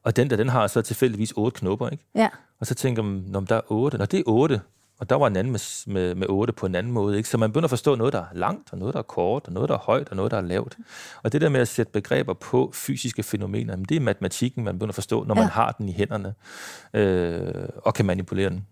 Og 0.04 0.16
den 0.16 0.30
der, 0.30 0.36
den 0.36 0.50
har 0.50 0.68
så 0.68 0.82
tilfældigvis 0.82 1.32
otte 1.32 1.60
knopper, 1.60 1.90
ikke? 1.90 2.04
Ja. 2.16 2.30
Og 2.60 2.68
så 2.68 2.76
tænker 2.76 3.04
man, 3.04 3.24
når 3.28 3.40
der 3.40 3.56
er 3.56 3.62
otte, 3.72 3.98
når 3.98 4.06
det 4.06 4.20
er 4.20 4.24
otte, 4.26 4.62
og 5.00 5.10
der 5.10 5.16
var 5.16 5.28
en 5.28 5.36
anden 5.36 5.52
med, 5.52 5.88
med, 5.94 6.16
med 6.16 6.28
8 6.30 6.54
på 6.54 6.66
en 6.66 6.76
anden 6.76 6.94
måde. 6.94 7.18
Ikke? 7.18 7.30
Så 7.30 7.38
man 7.38 7.50
begynder 7.50 7.66
at 7.66 7.70
forstå 7.70 7.96
noget, 7.96 8.14
der 8.14 8.20
er 8.20 8.34
langt, 8.34 8.70
og 8.72 8.78
noget, 8.78 8.94
der 8.94 9.00
er 9.00 9.04
kort, 9.04 9.48
og 9.48 9.54
noget, 9.54 9.70
der 9.70 9.76
er 9.76 9.80
højt, 9.80 10.10
og 10.10 10.16
noget, 10.16 10.32
der 10.32 10.38
er 10.38 10.42
lavt. 10.42 10.78
Og 11.24 11.34
det 11.34 11.42
der 11.42 11.50
med 11.50 11.60
at 11.60 11.68
sætte 11.68 11.92
begreber 11.92 12.34
på 12.34 12.72
fysiske 12.74 13.24
fænomener, 13.24 13.76
det 13.76 13.98
er 13.98 14.02
matematikken, 14.02 14.64
man 14.64 14.76
begynder 14.76 14.92
at 14.92 14.96
forstå, 14.96 15.24
når 15.24 15.36
ja. 15.36 15.42
man 15.42 15.50
har 15.50 15.72
den 15.72 15.90
i 15.90 15.92
hænderne, 15.92 16.34
øh, 16.94 17.70
og 17.78 17.94
kan 17.94 18.06
manipulere 18.06 18.50
den. 18.50 18.66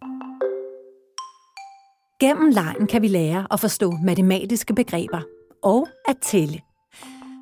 Gennem 2.19 2.49
lejen 2.49 2.87
kan 2.87 3.01
vi 3.01 3.07
lære 3.07 3.47
at 3.51 3.59
forstå 3.59 3.91
matematiske 3.91 4.75
begreber 4.75 5.21
og 5.63 5.87
at 6.07 6.15
tælle. 6.21 6.59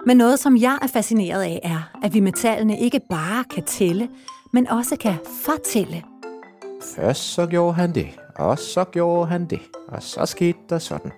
Men 0.06 0.18
noget, 0.18 0.40
som 0.40 0.58
jeg 0.58 0.80
er 0.82 0.88
fascineret 0.88 1.42
af, 1.42 1.60
er, 1.64 1.98
at 2.04 2.14
vi 2.14 2.20
med 2.20 2.32
tallene 2.32 2.80
ikke 2.80 3.02
bare 3.10 3.44
kan 3.44 3.64
tælle, 3.64 4.10
men 4.54 4.68
også 4.68 4.96
kan 4.96 5.16
fortælle. 5.46 6.04
Først 6.96 7.34
så 7.34 7.48
gjorde 7.48 7.74
han 7.74 7.96
det, 7.96 8.08
og 8.36 8.60
så 8.60 8.84
gjorde 8.84 9.26
han 9.26 9.46
det, 9.46 9.60
og 9.88 10.04
så 10.04 10.26
skete 10.26 10.60
der 10.70 10.78
sådan. 10.78 11.12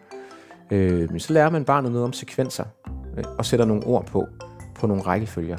Øh, 0.72 1.12
men 1.12 1.20
så 1.20 1.34
lærer 1.34 1.50
man 1.50 1.66
barnet 1.66 1.92
noget 1.92 2.06
om 2.06 2.14
sekvenser, 2.14 2.64
øh, 3.18 3.24
og 3.38 3.46
sætter 3.46 3.66
nogle 3.66 3.86
ord 3.86 4.06
på, 4.06 4.26
på 4.76 4.88
nogle 4.88 5.04
rækkefølger. 5.04 5.58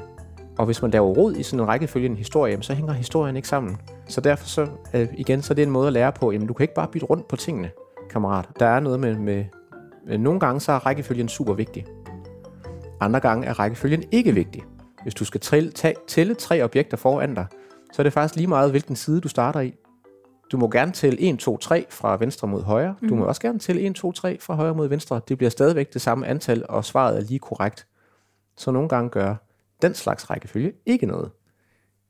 Og 0.59 0.67
hvis 0.67 0.83
man 0.83 0.91
laver 0.91 1.09
rod 1.09 1.35
i 1.35 1.43
sådan 1.43 1.61
en 1.61 1.69
rækkefølge 1.69 2.07
en 2.07 2.17
historie, 2.17 2.63
så 2.63 2.75
hænger 2.75 2.93
historien 2.93 3.37
ikke 3.37 3.49
sammen. 3.49 3.77
Så 4.09 4.21
derfor 4.21 4.47
så, 4.47 4.67
øh, 4.95 5.09
igen, 5.17 5.43
så 5.43 5.53
er 5.53 5.55
det 5.55 5.63
en 5.63 5.71
måde 5.71 5.87
at 5.87 5.93
lære 5.93 6.13
på, 6.13 6.33
jamen 6.33 6.49
du 6.49 6.55
kan 6.55 6.65
ikke 6.65 6.75
bare 6.75 6.89
bytte 6.93 7.07
rundt 7.07 7.29
på 7.29 7.37
tingene. 7.37 7.71
kammerat. 8.11 8.49
Der 8.59 8.67
er 8.67 8.81
noget 8.81 9.01
med, 9.01 9.15
med, 9.15 9.45
med 10.07 10.19
nogle 10.19 10.41
gange 10.41 10.61
så 10.61 10.73
er 10.73 10.87
rækkefølgen 10.87 11.29
super 11.29 11.55
vigtig. 11.55 11.87
Andre 13.01 13.21
gange 13.21 13.47
er 13.47 13.59
rækkefølgen 13.59 14.05
ikke 14.13 14.35
vigtig. 14.35 14.65
Hvis 15.03 15.15
du 15.15 15.25
skal 15.25 15.41
tælle, 15.41 15.73
tælle 16.09 16.35
tre 16.35 16.65
objekter 16.65 16.97
foran 16.97 17.35
dig, 17.35 17.47
så 17.93 18.03
er 18.03 18.05
det 18.05 18.13
faktisk 18.13 18.37
lige 18.37 18.47
meget, 18.47 18.71
hvilken 18.71 18.97
side 18.97 19.21
du 19.21 19.29
starter 19.29 19.61
i. 19.61 19.75
Du 20.53 20.57
må 20.57 20.71
gerne 20.71 20.93
tælle 20.93 21.21
1, 21.21 21.39
2, 21.39 21.57
3 21.57 21.87
fra 21.91 22.17
venstre 22.17 22.49
mod 22.49 22.63
højre. 22.63 22.95
Du 23.09 23.15
må 23.15 23.25
også 23.25 23.41
gerne 23.41 23.59
tælle 23.59 23.83
1, 23.83 23.95
2, 23.95 24.13
3 24.13 24.39
fra 24.41 24.55
højre 24.55 24.75
mod 24.75 24.89
venstre. 24.89 25.21
Det 25.29 25.39
bliver 25.39 25.51
stadigvæk 25.51 25.93
det 25.93 26.03
samme 26.03 26.27
antal, 26.27 26.65
og 26.69 26.85
svaret 26.85 27.17
er 27.17 27.21
lige 27.21 27.39
korrekt. 27.39 27.87
Så 28.57 28.71
nogle 28.71 28.89
gange 28.89 29.11
gør 29.11 29.35
den 29.83 29.95
slags 29.95 30.31
rækkefølge 30.31 30.73
ikke 30.87 31.07
noget. 31.07 31.31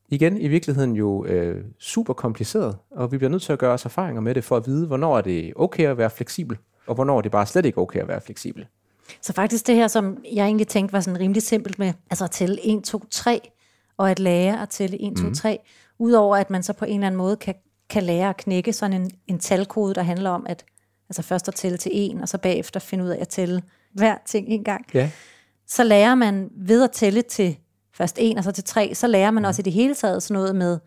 Igen 0.08 0.36
i 0.36 0.48
virkeligheden 0.48 0.92
jo 0.92 1.24
øh, 1.24 1.64
super 1.78 2.14
kompliceret, 2.14 2.76
og 2.90 3.12
vi 3.12 3.18
bliver 3.18 3.30
nødt 3.30 3.42
til 3.42 3.52
at 3.52 3.58
gøre 3.58 3.72
os 3.72 3.84
erfaringer 3.84 4.20
med 4.20 4.34
det, 4.34 4.44
for 4.44 4.56
at 4.56 4.66
vide, 4.66 4.86
hvornår 4.86 5.18
er 5.18 5.20
det 5.20 5.52
okay 5.56 5.86
at 5.86 5.98
være 5.98 6.10
fleksibel, 6.10 6.58
og 6.86 6.94
hvornår 6.94 7.18
er 7.18 7.22
det 7.22 7.32
bare 7.32 7.46
slet 7.46 7.66
ikke 7.66 7.78
okay 7.78 8.00
at 8.00 8.08
være 8.08 8.20
fleksibel. 8.20 8.66
Så 9.20 9.32
faktisk 9.32 9.66
det 9.66 9.74
her, 9.74 9.88
som 9.88 10.18
jeg 10.34 10.44
egentlig 10.44 10.68
tænkte 10.68 10.92
var 10.92 11.00
sådan 11.00 11.20
rimelig 11.20 11.42
simpelt 11.42 11.78
med, 11.78 11.92
altså 12.10 12.24
at 12.24 12.30
tælle 12.30 12.58
1, 12.66 12.84
2, 12.84 13.02
3, 13.10 13.50
og 13.96 14.10
at 14.10 14.18
lære 14.18 14.62
at 14.62 14.68
tælle 14.68 15.02
1, 15.02 15.16
2, 15.16 15.34
3, 15.34 15.58
udover 15.98 16.36
at 16.36 16.50
man 16.50 16.62
så 16.62 16.72
på 16.72 16.84
en 16.84 16.94
eller 16.94 17.06
anden 17.06 17.18
måde 17.18 17.36
kan, 17.36 17.54
kan 17.90 18.02
lære 18.02 18.28
at 18.28 18.36
knække 18.36 18.72
sådan 18.72 19.00
en, 19.00 19.10
en 19.26 19.38
talkode, 19.38 19.94
der 19.94 20.02
handler 20.02 20.30
om, 20.30 20.46
at 20.48 20.64
altså 21.08 21.22
først 21.22 21.48
at 21.48 21.54
tælle 21.54 21.78
til 21.78 21.92
1, 21.94 22.22
og 22.22 22.28
så 22.28 22.38
bagefter 22.38 22.80
finde 22.80 23.04
ud 23.04 23.08
af 23.08 23.18
at 23.20 23.28
tælle 23.28 23.62
hver 23.92 24.16
ting 24.26 24.48
en 24.48 24.64
gang. 24.64 24.86
Ja. 24.94 25.10
Så 25.66 25.84
lærer 25.84 26.14
man 26.14 26.50
ved 26.56 26.84
at 26.84 26.90
tælle 26.90 27.22
til 27.22 27.58
først 27.94 28.16
1 28.20 28.38
og 28.38 28.44
så 28.44 28.52
til 28.52 28.64
3, 28.64 28.94
så 28.94 29.06
lærer 29.06 29.30
man 29.30 29.44
også 29.44 29.62
i 29.62 29.62
det 29.62 29.72
hele 29.72 29.94
taget 29.94 30.22
sådan 30.22 30.34
noget 30.34 30.56
med, 30.56 30.78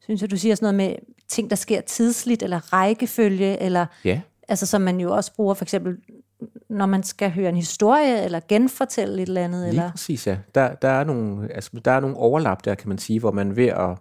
synes 0.00 0.22
jeg, 0.22 0.30
du 0.30 0.36
siger 0.36 0.54
sådan 0.54 0.74
noget 0.74 0.90
med 0.90 0.96
ting, 1.28 1.50
der 1.50 1.56
sker 1.56 1.80
tidsligt, 1.80 2.42
eller 2.42 2.72
rækkefølge, 2.72 3.62
eller 3.62 3.86
Ja, 4.04 4.20
altså 4.48 4.66
som 4.66 4.80
man 4.80 5.00
jo 5.00 5.14
også 5.16 5.34
bruger 5.34 5.54
for 5.54 5.64
eksempel, 5.64 5.96
når 6.70 6.86
man 6.86 7.02
skal 7.02 7.30
høre 7.30 7.48
en 7.48 7.56
historie, 7.56 8.24
eller 8.24 8.40
genfortælle 8.48 9.22
et 9.22 9.28
eller 9.28 9.44
andet, 9.44 9.60
lige 9.60 9.68
eller... 9.68 9.90
præcis 9.90 10.26
ja. 10.26 10.36
Der, 10.54 10.74
der, 10.74 10.88
er 10.88 11.04
nogle, 11.04 11.52
altså, 11.54 11.70
der 11.84 11.90
er 11.90 12.00
nogle 12.00 12.16
overlap 12.16 12.64
der, 12.64 12.74
kan 12.74 12.88
man 12.88 12.98
sige, 12.98 13.20
hvor 13.20 13.30
man 13.30 13.56
ved 13.56 13.66
at, 13.66 13.98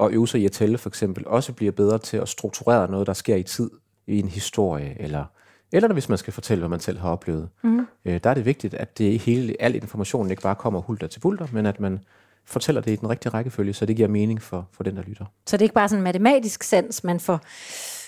at 0.00 0.12
øve 0.12 0.28
sig 0.28 0.40
i 0.40 0.44
at 0.44 0.52
tælle 0.52 0.78
for 0.78 0.88
eksempel, 0.88 1.26
også 1.26 1.52
bliver 1.52 1.72
bedre 1.72 1.98
til 1.98 2.16
at 2.16 2.28
strukturere 2.28 2.90
noget, 2.90 3.06
der 3.06 3.12
sker 3.12 3.36
i 3.36 3.42
tid 3.42 3.70
i 4.06 4.18
en 4.18 4.28
historie, 4.28 4.96
eller, 5.00 5.24
eller 5.72 5.92
hvis 5.92 6.08
man 6.08 6.18
skal 6.18 6.32
fortælle, 6.32 6.60
hvad 6.60 6.68
man 6.68 6.80
selv 6.80 6.98
har 6.98 7.10
oplevet. 7.10 7.48
Mm. 7.62 7.86
Øh, 8.04 8.20
der 8.24 8.30
er 8.30 8.34
det 8.34 8.44
vigtigt, 8.44 8.74
at 8.74 8.98
det 8.98 9.18
hele, 9.18 9.54
al 9.60 9.74
informationen 9.74 10.30
ikke 10.30 10.42
bare 10.42 10.54
kommer 10.54 10.80
hulter 10.80 11.06
til 11.06 11.20
bulter, 11.20 11.46
men 11.52 11.66
at 11.66 11.80
man 11.80 12.00
fortæller 12.46 12.80
det 12.80 12.90
i 12.90 12.96
den 12.96 13.10
rigtige 13.10 13.32
rækkefølge, 13.32 13.72
så 13.72 13.86
det 13.86 13.96
giver 13.96 14.08
mening 14.08 14.42
for, 14.42 14.68
for 14.72 14.84
den, 14.84 14.96
der 14.96 15.02
lytter. 15.02 15.24
Så 15.46 15.56
det 15.56 15.62
er 15.62 15.64
ikke 15.64 15.74
bare 15.74 15.88
sådan 15.88 16.00
en 16.00 16.04
matematisk 16.04 16.62
sans, 16.62 17.04
man 17.04 17.20
får 17.20 17.40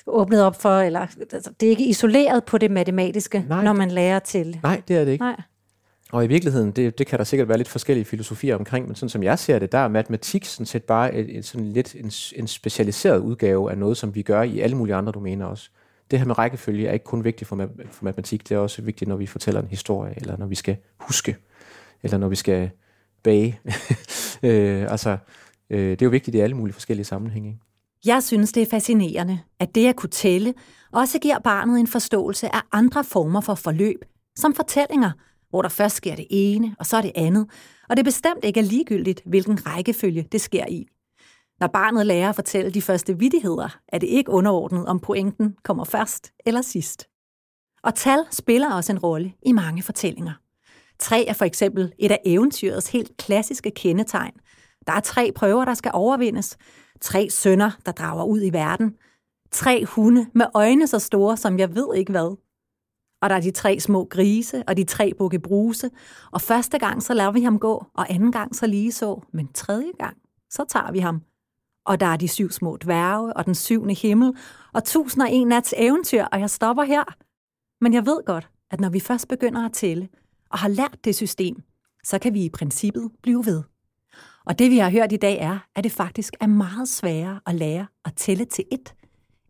åbnet 0.06 0.42
op 0.42 0.60
for, 0.62 0.78
eller 0.78 1.00
altså, 1.32 1.50
det 1.60 1.66
er 1.66 1.70
ikke 1.70 1.86
isoleret 1.86 2.44
på 2.44 2.58
det 2.58 2.70
matematiske, 2.70 3.44
Nej. 3.48 3.64
når 3.64 3.72
man 3.72 3.90
lærer 3.90 4.18
til. 4.18 4.60
Nej, 4.62 4.82
det 4.88 4.96
er 4.96 5.04
det 5.04 5.12
ikke. 5.12 5.24
Nej. 5.24 5.40
Og 6.12 6.24
i 6.24 6.26
virkeligheden, 6.26 6.72
det, 6.72 6.98
det 6.98 7.06
kan 7.06 7.18
der 7.18 7.24
sikkert 7.24 7.48
være 7.48 7.58
lidt 7.58 7.68
forskellige 7.68 8.04
filosofier 8.04 8.56
omkring, 8.56 8.86
men 8.86 8.94
sådan 8.94 9.08
som 9.08 9.22
jeg 9.22 9.38
ser 9.38 9.58
det, 9.58 9.72
der 9.72 9.78
er 9.78 9.88
matematik 9.88 10.44
sådan 10.44 10.66
set 10.66 10.84
bare 10.84 11.14
et, 11.14 11.38
et, 11.38 11.44
sådan 11.44 11.72
lidt 11.72 11.94
en, 11.94 12.10
en 12.36 12.46
specialiseret 12.46 13.18
udgave 13.18 13.70
af 13.70 13.78
noget, 13.78 13.96
som 13.96 14.14
vi 14.14 14.22
gør 14.22 14.42
i 14.42 14.60
alle 14.60 14.76
mulige 14.76 14.94
andre 14.94 15.12
domæner 15.12 15.46
også. 15.46 15.70
Det 16.10 16.18
her 16.18 16.26
med 16.26 16.38
rækkefølge 16.38 16.88
er 16.88 16.92
ikke 16.92 17.04
kun 17.04 17.24
vigtigt 17.24 17.48
for, 17.48 17.56
ma- 17.56 17.86
for 17.90 18.04
matematik, 18.04 18.48
det 18.48 18.54
er 18.54 18.58
også 18.58 18.82
vigtigt, 18.82 19.08
når 19.08 19.16
vi 19.16 19.26
fortæller 19.26 19.60
en 19.62 19.68
historie, 19.68 20.14
eller 20.16 20.36
når 20.36 20.46
vi 20.46 20.54
skal 20.54 20.76
huske, 20.98 21.36
eller 22.02 22.18
når 22.18 22.28
vi 22.28 22.36
skal 22.36 22.70
bage. 23.22 23.60
øh, 24.42 24.90
altså, 24.90 25.16
øh, 25.70 25.90
det 25.90 26.02
er 26.02 26.06
jo 26.06 26.10
vigtigt 26.10 26.34
i 26.34 26.38
alle 26.38 26.56
mulige 26.56 26.74
forskellige 26.74 27.04
sammenhænge. 27.04 27.48
Ikke? 27.48 27.60
Jeg 28.04 28.22
synes, 28.22 28.52
det 28.52 28.62
er 28.62 28.66
fascinerende, 28.70 29.40
at 29.60 29.74
det 29.74 29.86
at 29.86 29.96
kunne 29.96 30.10
tælle 30.10 30.54
også 30.92 31.18
giver 31.18 31.38
barnet 31.38 31.80
en 31.80 31.86
forståelse 31.86 32.54
af 32.54 32.60
andre 32.72 33.04
former 33.04 33.40
for 33.40 33.54
forløb, 33.54 34.04
som 34.36 34.54
fortællinger, 34.54 35.10
hvor 35.50 35.62
der 35.62 35.68
først 35.68 35.96
sker 35.96 36.16
det 36.16 36.26
ene, 36.30 36.76
og 36.78 36.86
så 36.86 37.02
det 37.02 37.12
andet, 37.14 37.46
og 37.88 37.96
det 37.96 38.04
bestemt 38.04 38.44
ikke 38.44 38.60
er 38.60 38.64
ligegyldigt, 38.64 39.22
hvilken 39.26 39.66
rækkefølge 39.66 40.28
det 40.32 40.40
sker 40.40 40.66
i. 40.68 40.86
Når 41.60 41.66
barnet 41.66 42.06
lærer 42.06 42.28
at 42.28 42.34
fortælle 42.34 42.70
de 42.70 42.82
første 42.82 43.18
vidigheder, 43.18 43.78
er 43.88 43.98
det 43.98 44.06
ikke 44.06 44.30
underordnet, 44.30 44.86
om 44.86 45.00
pointen 45.00 45.56
kommer 45.64 45.84
først 45.84 46.32
eller 46.46 46.62
sidst. 46.62 47.08
Og 47.82 47.94
tal 47.94 48.24
spiller 48.30 48.72
også 48.72 48.92
en 48.92 48.98
rolle 48.98 49.32
i 49.46 49.52
mange 49.52 49.82
fortællinger. 49.82 50.32
Tre 50.98 51.26
er 51.26 51.32
for 51.32 51.44
eksempel 51.44 51.92
et 51.98 52.10
af 52.10 52.20
eventyrets 52.24 52.88
helt 52.88 53.16
klassiske 53.16 53.70
kendetegn. 53.70 54.32
Der 54.86 54.92
er 54.92 55.00
tre 55.00 55.32
prøver, 55.34 55.64
der 55.64 55.74
skal 55.74 55.90
overvindes. 55.94 56.56
Tre 57.00 57.30
sønner, 57.30 57.70
der 57.86 57.92
drager 57.92 58.24
ud 58.24 58.42
i 58.42 58.52
verden. 58.52 58.94
Tre 59.52 59.84
hunde 59.84 60.26
med 60.34 60.46
øjne 60.54 60.86
så 60.86 60.98
store, 60.98 61.36
som 61.36 61.58
jeg 61.58 61.74
ved 61.74 61.94
ikke 61.94 62.12
hvad. 62.12 62.36
Og 63.22 63.30
der 63.30 63.36
er 63.36 63.40
de 63.40 63.50
tre 63.50 63.80
små 63.80 64.04
grise, 64.04 64.64
og 64.66 64.76
de 64.76 64.84
tre 64.84 65.12
bukke 65.18 65.38
bruse. 65.38 65.90
Og 66.32 66.40
første 66.40 66.78
gang, 66.78 67.02
så 67.02 67.14
lader 67.14 67.30
vi 67.30 67.42
ham 67.42 67.58
gå, 67.58 67.86
og 67.94 68.10
anden 68.10 68.32
gang 68.32 68.56
så 68.56 68.66
lige 68.66 68.92
så. 68.92 69.20
Men 69.32 69.48
tredje 69.52 69.92
gang, 69.98 70.16
så 70.50 70.64
tager 70.68 70.92
vi 70.92 70.98
ham. 70.98 71.22
Og 71.84 72.00
der 72.00 72.06
er 72.06 72.16
de 72.16 72.28
syv 72.28 72.50
små 72.50 72.76
dværge, 72.76 73.36
og 73.36 73.46
den 73.46 73.54
syvende 73.54 73.94
himmel, 73.94 74.32
og 74.72 74.84
tusind 74.84 75.22
og 75.22 75.32
en 75.32 75.48
nats 75.48 75.74
eventyr, 75.76 76.24
og 76.24 76.40
jeg 76.40 76.50
stopper 76.50 76.82
her. 76.82 77.04
Men 77.80 77.94
jeg 77.94 78.06
ved 78.06 78.24
godt, 78.26 78.48
at 78.70 78.80
når 78.80 78.88
vi 78.88 79.00
først 79.00 79.28
begynder 79.28 79.64
at 79.64 79.72
tælle, 79.72 80.08
og 80.50 80.58
har 80.58 80.68
lært 80.68 80.98
det 81.04 81.14
system, 81.14 81.62
så 82.04 82.18
kan 82.18 82.34
vi 82.34 82.44
i 82.44 82.50
princippet 82.50 83.10
blive 83.22 83.46
ved. 83.46 83.62
Og 84.46 84.58
det 84.58 84.70
vi 84.70 84.78
har 84.78 84.90
hørt 84.90 85.12
i 85.12 85.16
dag 85.16 85.38
er, 85.38 85.58
at 85.74 85.84
det 85.84 85.92
faktisk 85.92 86.34
er 86.40 86.46
meget 86.46 86.88
sværere 86.88 87.40
at 87.46 87.54
lære 87.54 87.86
at 88.04 88.14
tælle 88.16 88.44
til 88.44 88.64
et, 88.72 88.94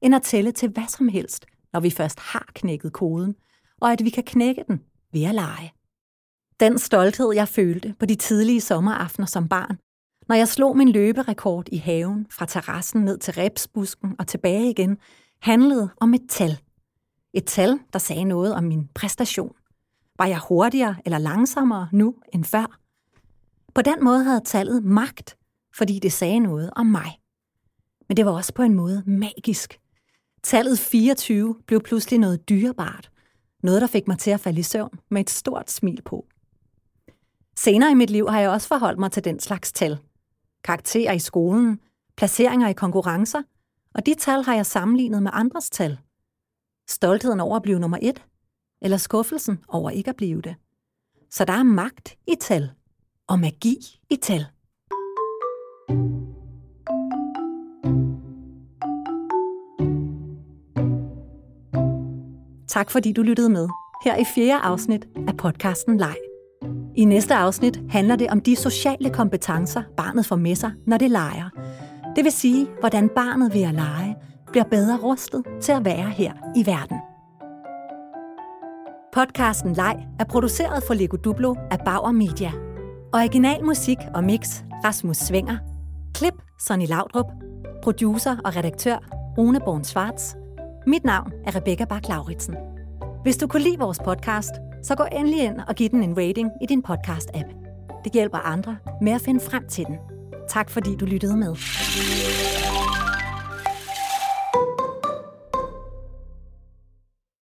end 0.01 0.15
at 0.15 0.23
tælle 0.23 0.53
til 0.53 0.69
hvad 0.69 0.89
som 0.89 1.09
helst, 1.09 1.47
når 1.73 1.81
vi 1.81 1.91
først 1.91 2.21
har 2.21 2.47
knækket 2.55 2.93
koden, 2.93 3.35
og 3.81 3.93
at 3.93 4.05
vi 4.05 4.11
kan 4.11 4.25
knække 4.25 4.65
den 4.69 4.81
ved 5.13 5.25
at 5.25 5.35
lege. 5.35 5.73
Den 6.61 6.79
stolthed, 6.79 7.33
jeg 7.35 7.49
følte 7.49 7.95
på 7.99 8.07
de 8.07 8.15
tidlige 8.15 8.61
sommeraftener 8.61 9.27
som 9.27 9.49
barn, 9.49 9.79
når 10.29 10.37
jeg 10.37 10.49
slog 10.49 10.77
min 10.77 10.93
løberekord 10.93 11.69
i 11.73 11.77
haven 11.77 12.27
fra 12.31 12.47
terrassen 12.47 13.05
ned 13.05 13.19
til 13.19 13.35
repsbusken 13.35 14.17
og 14.19 14.27
tilbage 14.27 14.71
igen, 14.71 14.99
handlede 15.43 15.89
om 16.01 16.15
et 16.15 16.23
tal. 16.29 16.61
Et 17.35 17.45
tal, 17.45 17.79
der 17.93 17.99
sagde 17.99 18.25
noget 18.25 18.55
om 18.55 18.65
min 18.65 18.89
præstation. 18.95 19.53
Var 20.19 20.27
jeg 20.27 20.41
hurtigere 20.49 20.97
eller 21.05 21.19
langsommere 21.19 21.89
nu 21.93 22.15
end 22.33 22.45
før? 22.45 22.79
På 23.75 23.83
den 23.83 24.05
måde 24.05 24.25
havde 24.25 24.41
tallet 24.45 24.85
magt, 24.85 25.37
fordi 25.77 25.99
det 25.99 26.13
sagde 26.13 26.41
noget 26.41 26.71
om 26.77 26.87
mig. 26.87 27.21
Men 28.09 28.17
det 28.17 28.27
var 28.27 28.33
også 28.33 28.55
på 28.55 28.63
en 28.63 28.75
måde 28.75 29.03
magisk. 29.07 29.81
Tallet 30.43 30.79
24 30.79 31.57
blev 31.67 31.81
pludselig 31.81 32.19
noget 32.19 32.49
dyrebart. 32.49 33.11
Noget, 33.67 33.81
der 33.81 33.87
fik 33.87 34.09
mig 34.09 34.19
til 34.19 34.31
at 34.31 34.41
falde 34.41 34.61
i 34.61 34.63
søvn 34.63 34.99
med 35.11 35.21
et 35.21 35.31
stort 35.31 35.71
smil 35.71 36.03
på. 36.03 36.27
Senere 37.59 37.91
i 37.91 37.95
mit 37.95 38.11
liv 38.11 38.29
har 38.29 38.41
jeg 38.41 38.51
også 38.51 38.69
forholdt 38.69 38.99
mig 38.99 39.13
til 39.13 39.25
den 39.25 39.41
slags 39.41 39.73
tal. 39.73 39.99
Karakterer 40.65 41.13
i 41.13 41.19
skolen, 41.19 41.81
placeringer 42.17 42.69
i 42.69 42.73
konkurrencer, 42.73 43.43
og 43.95 44.07
de 44.07 44.15
tal 44.15 44.45
har 44.45 44.55
jeg 44.55 44.67
sammenlignet 44.67 45.23
med 45.23 45.31
andres 45.35 45.71
tal. 45.71 45.99
Stoltheden 46.89 47.41
over 47.41 47.57
at 47.57 47.63
blive 47.63 47.79
nummer 47.79 47.99
et, 48.03 48.23
eller 48.83 48.97
skuffelsen 48.97 49.59
over 49.69 49.91
ikke 49.91 50.11
at 50.11 50.17
blive 50.17 50.43
det. 50.43 50.55
Så 51.31 51.45
der 51.45 51.53
er 51.53 51.63
magt 51.63 52.17
i 52.27 52.35
tal, 52.41 52.71
og 53.27 53.39
magi 53.39 54.01
i 54.11 54.17
tal. 54.17 54.47
Tak 62.77 62.91
fordi 62.91 63.13
du 63.13 63.23
lyttede 63.23 63.49
med 63.49 63.69
her 64.05 64.17
i 64.17 64.25
fjerde 64.35 64.61
afsnit 64.63 65.07
af 65.29 65.37
podcasten 65.37 65.97
Leg. 65.97 66.17
I 66.97 67.05
næste 67.05 67.35
afsnit 67.35 67.81
handler 67.91 68.17
det 68.17 68.31
om 68.31 68.41
de 68.41 68.57
sociale 68.57 69.11
kompetencer, 69.11 69.83
barnet 69.97 70.27
får 70.27 70.37
med 70.37 70.55
sig, 70.55 70.73
når 70.87 70.97
det 70.97 71.11
leger. 71.11 71.51
Det 72.17 72.25
vil 72.25 72.33
sige, 72.33 72.67
hvordan 72.81 73.09
barnet 73.09 73.55
ved 73.55 73.63
at 73.63 73.75
lege 73.75 74.17
bliver 74.51 74.65
bedre 74.65 74.97
rustet 74.97 75.45
til 75.61 75.73
at 75.73 75.85
være 75.85 76.11
her 76.11 76.33
i 76.57 76.67
verden. 76.67 76.97
Podcasten 79.13 79.73
Leg 79.73 80.07
er 80.21 80.25
produceret 80.25 80.83
for 80.87 80.95
Lego 80.95 81.17
Duplo 81.17 81.55
af 81.71 81.79
Bauer 81.85 82.13
Media. 82.13 82.53
Original 83.15 83.65
musik 83.65 83.99
og 84.15 84.25
mix 84.25 84.63
Rasmus 84.85 85.17
Svinger. 85.17 85.57
Klip 86.15 86.35
Sonny 86.61 86.89
Laudrup. 86.89 87.27
Producer 87.83 88.37
og 88.45 88.57
redaktør 88.57 88.97
Rune 89.39 89.61
Born 89.61 89.85
Schwartz. 89.85 90.35
Mit 90.89 91.05
navn 91.05 91.33
er 91.47 91.57
Rebecca 91.57 91.85
bak 91.85 92.09
lauritsen 92.09 92.55
Hvis 93.23 93.37
du 93.37 93.47
kunne 93.47 93.63
lide 93.63 93.79
vores 93.79 93.99
podcast, 94.05 94.51
så 94.83 94.95
gå 94.95 95.05
endelig 95.13 95.45
ind 95.45 95.61
og 95.69 95.75
giv 95.75 95.89
den 95.89 96.03
en 96.03 96.17
rating 96.17 96.51
i 96.63 96.67
din 96.67 96.83
podcast-app. 96.89 97.55
Det 98.05 98.13
hjælper 98.13 98.39
andre 98.39 98.77
med 99.03 99.13
at 99.13 99.21
finde 99.21 99.41
frem 99.41 99.69
til 99.69 99.85
den. 99.85 99.97
Tak 100.49 100.71
fordi 100.71 100.97
du 100.97 101.05
lyttede 101.05 101.37
med. 101.37 101.57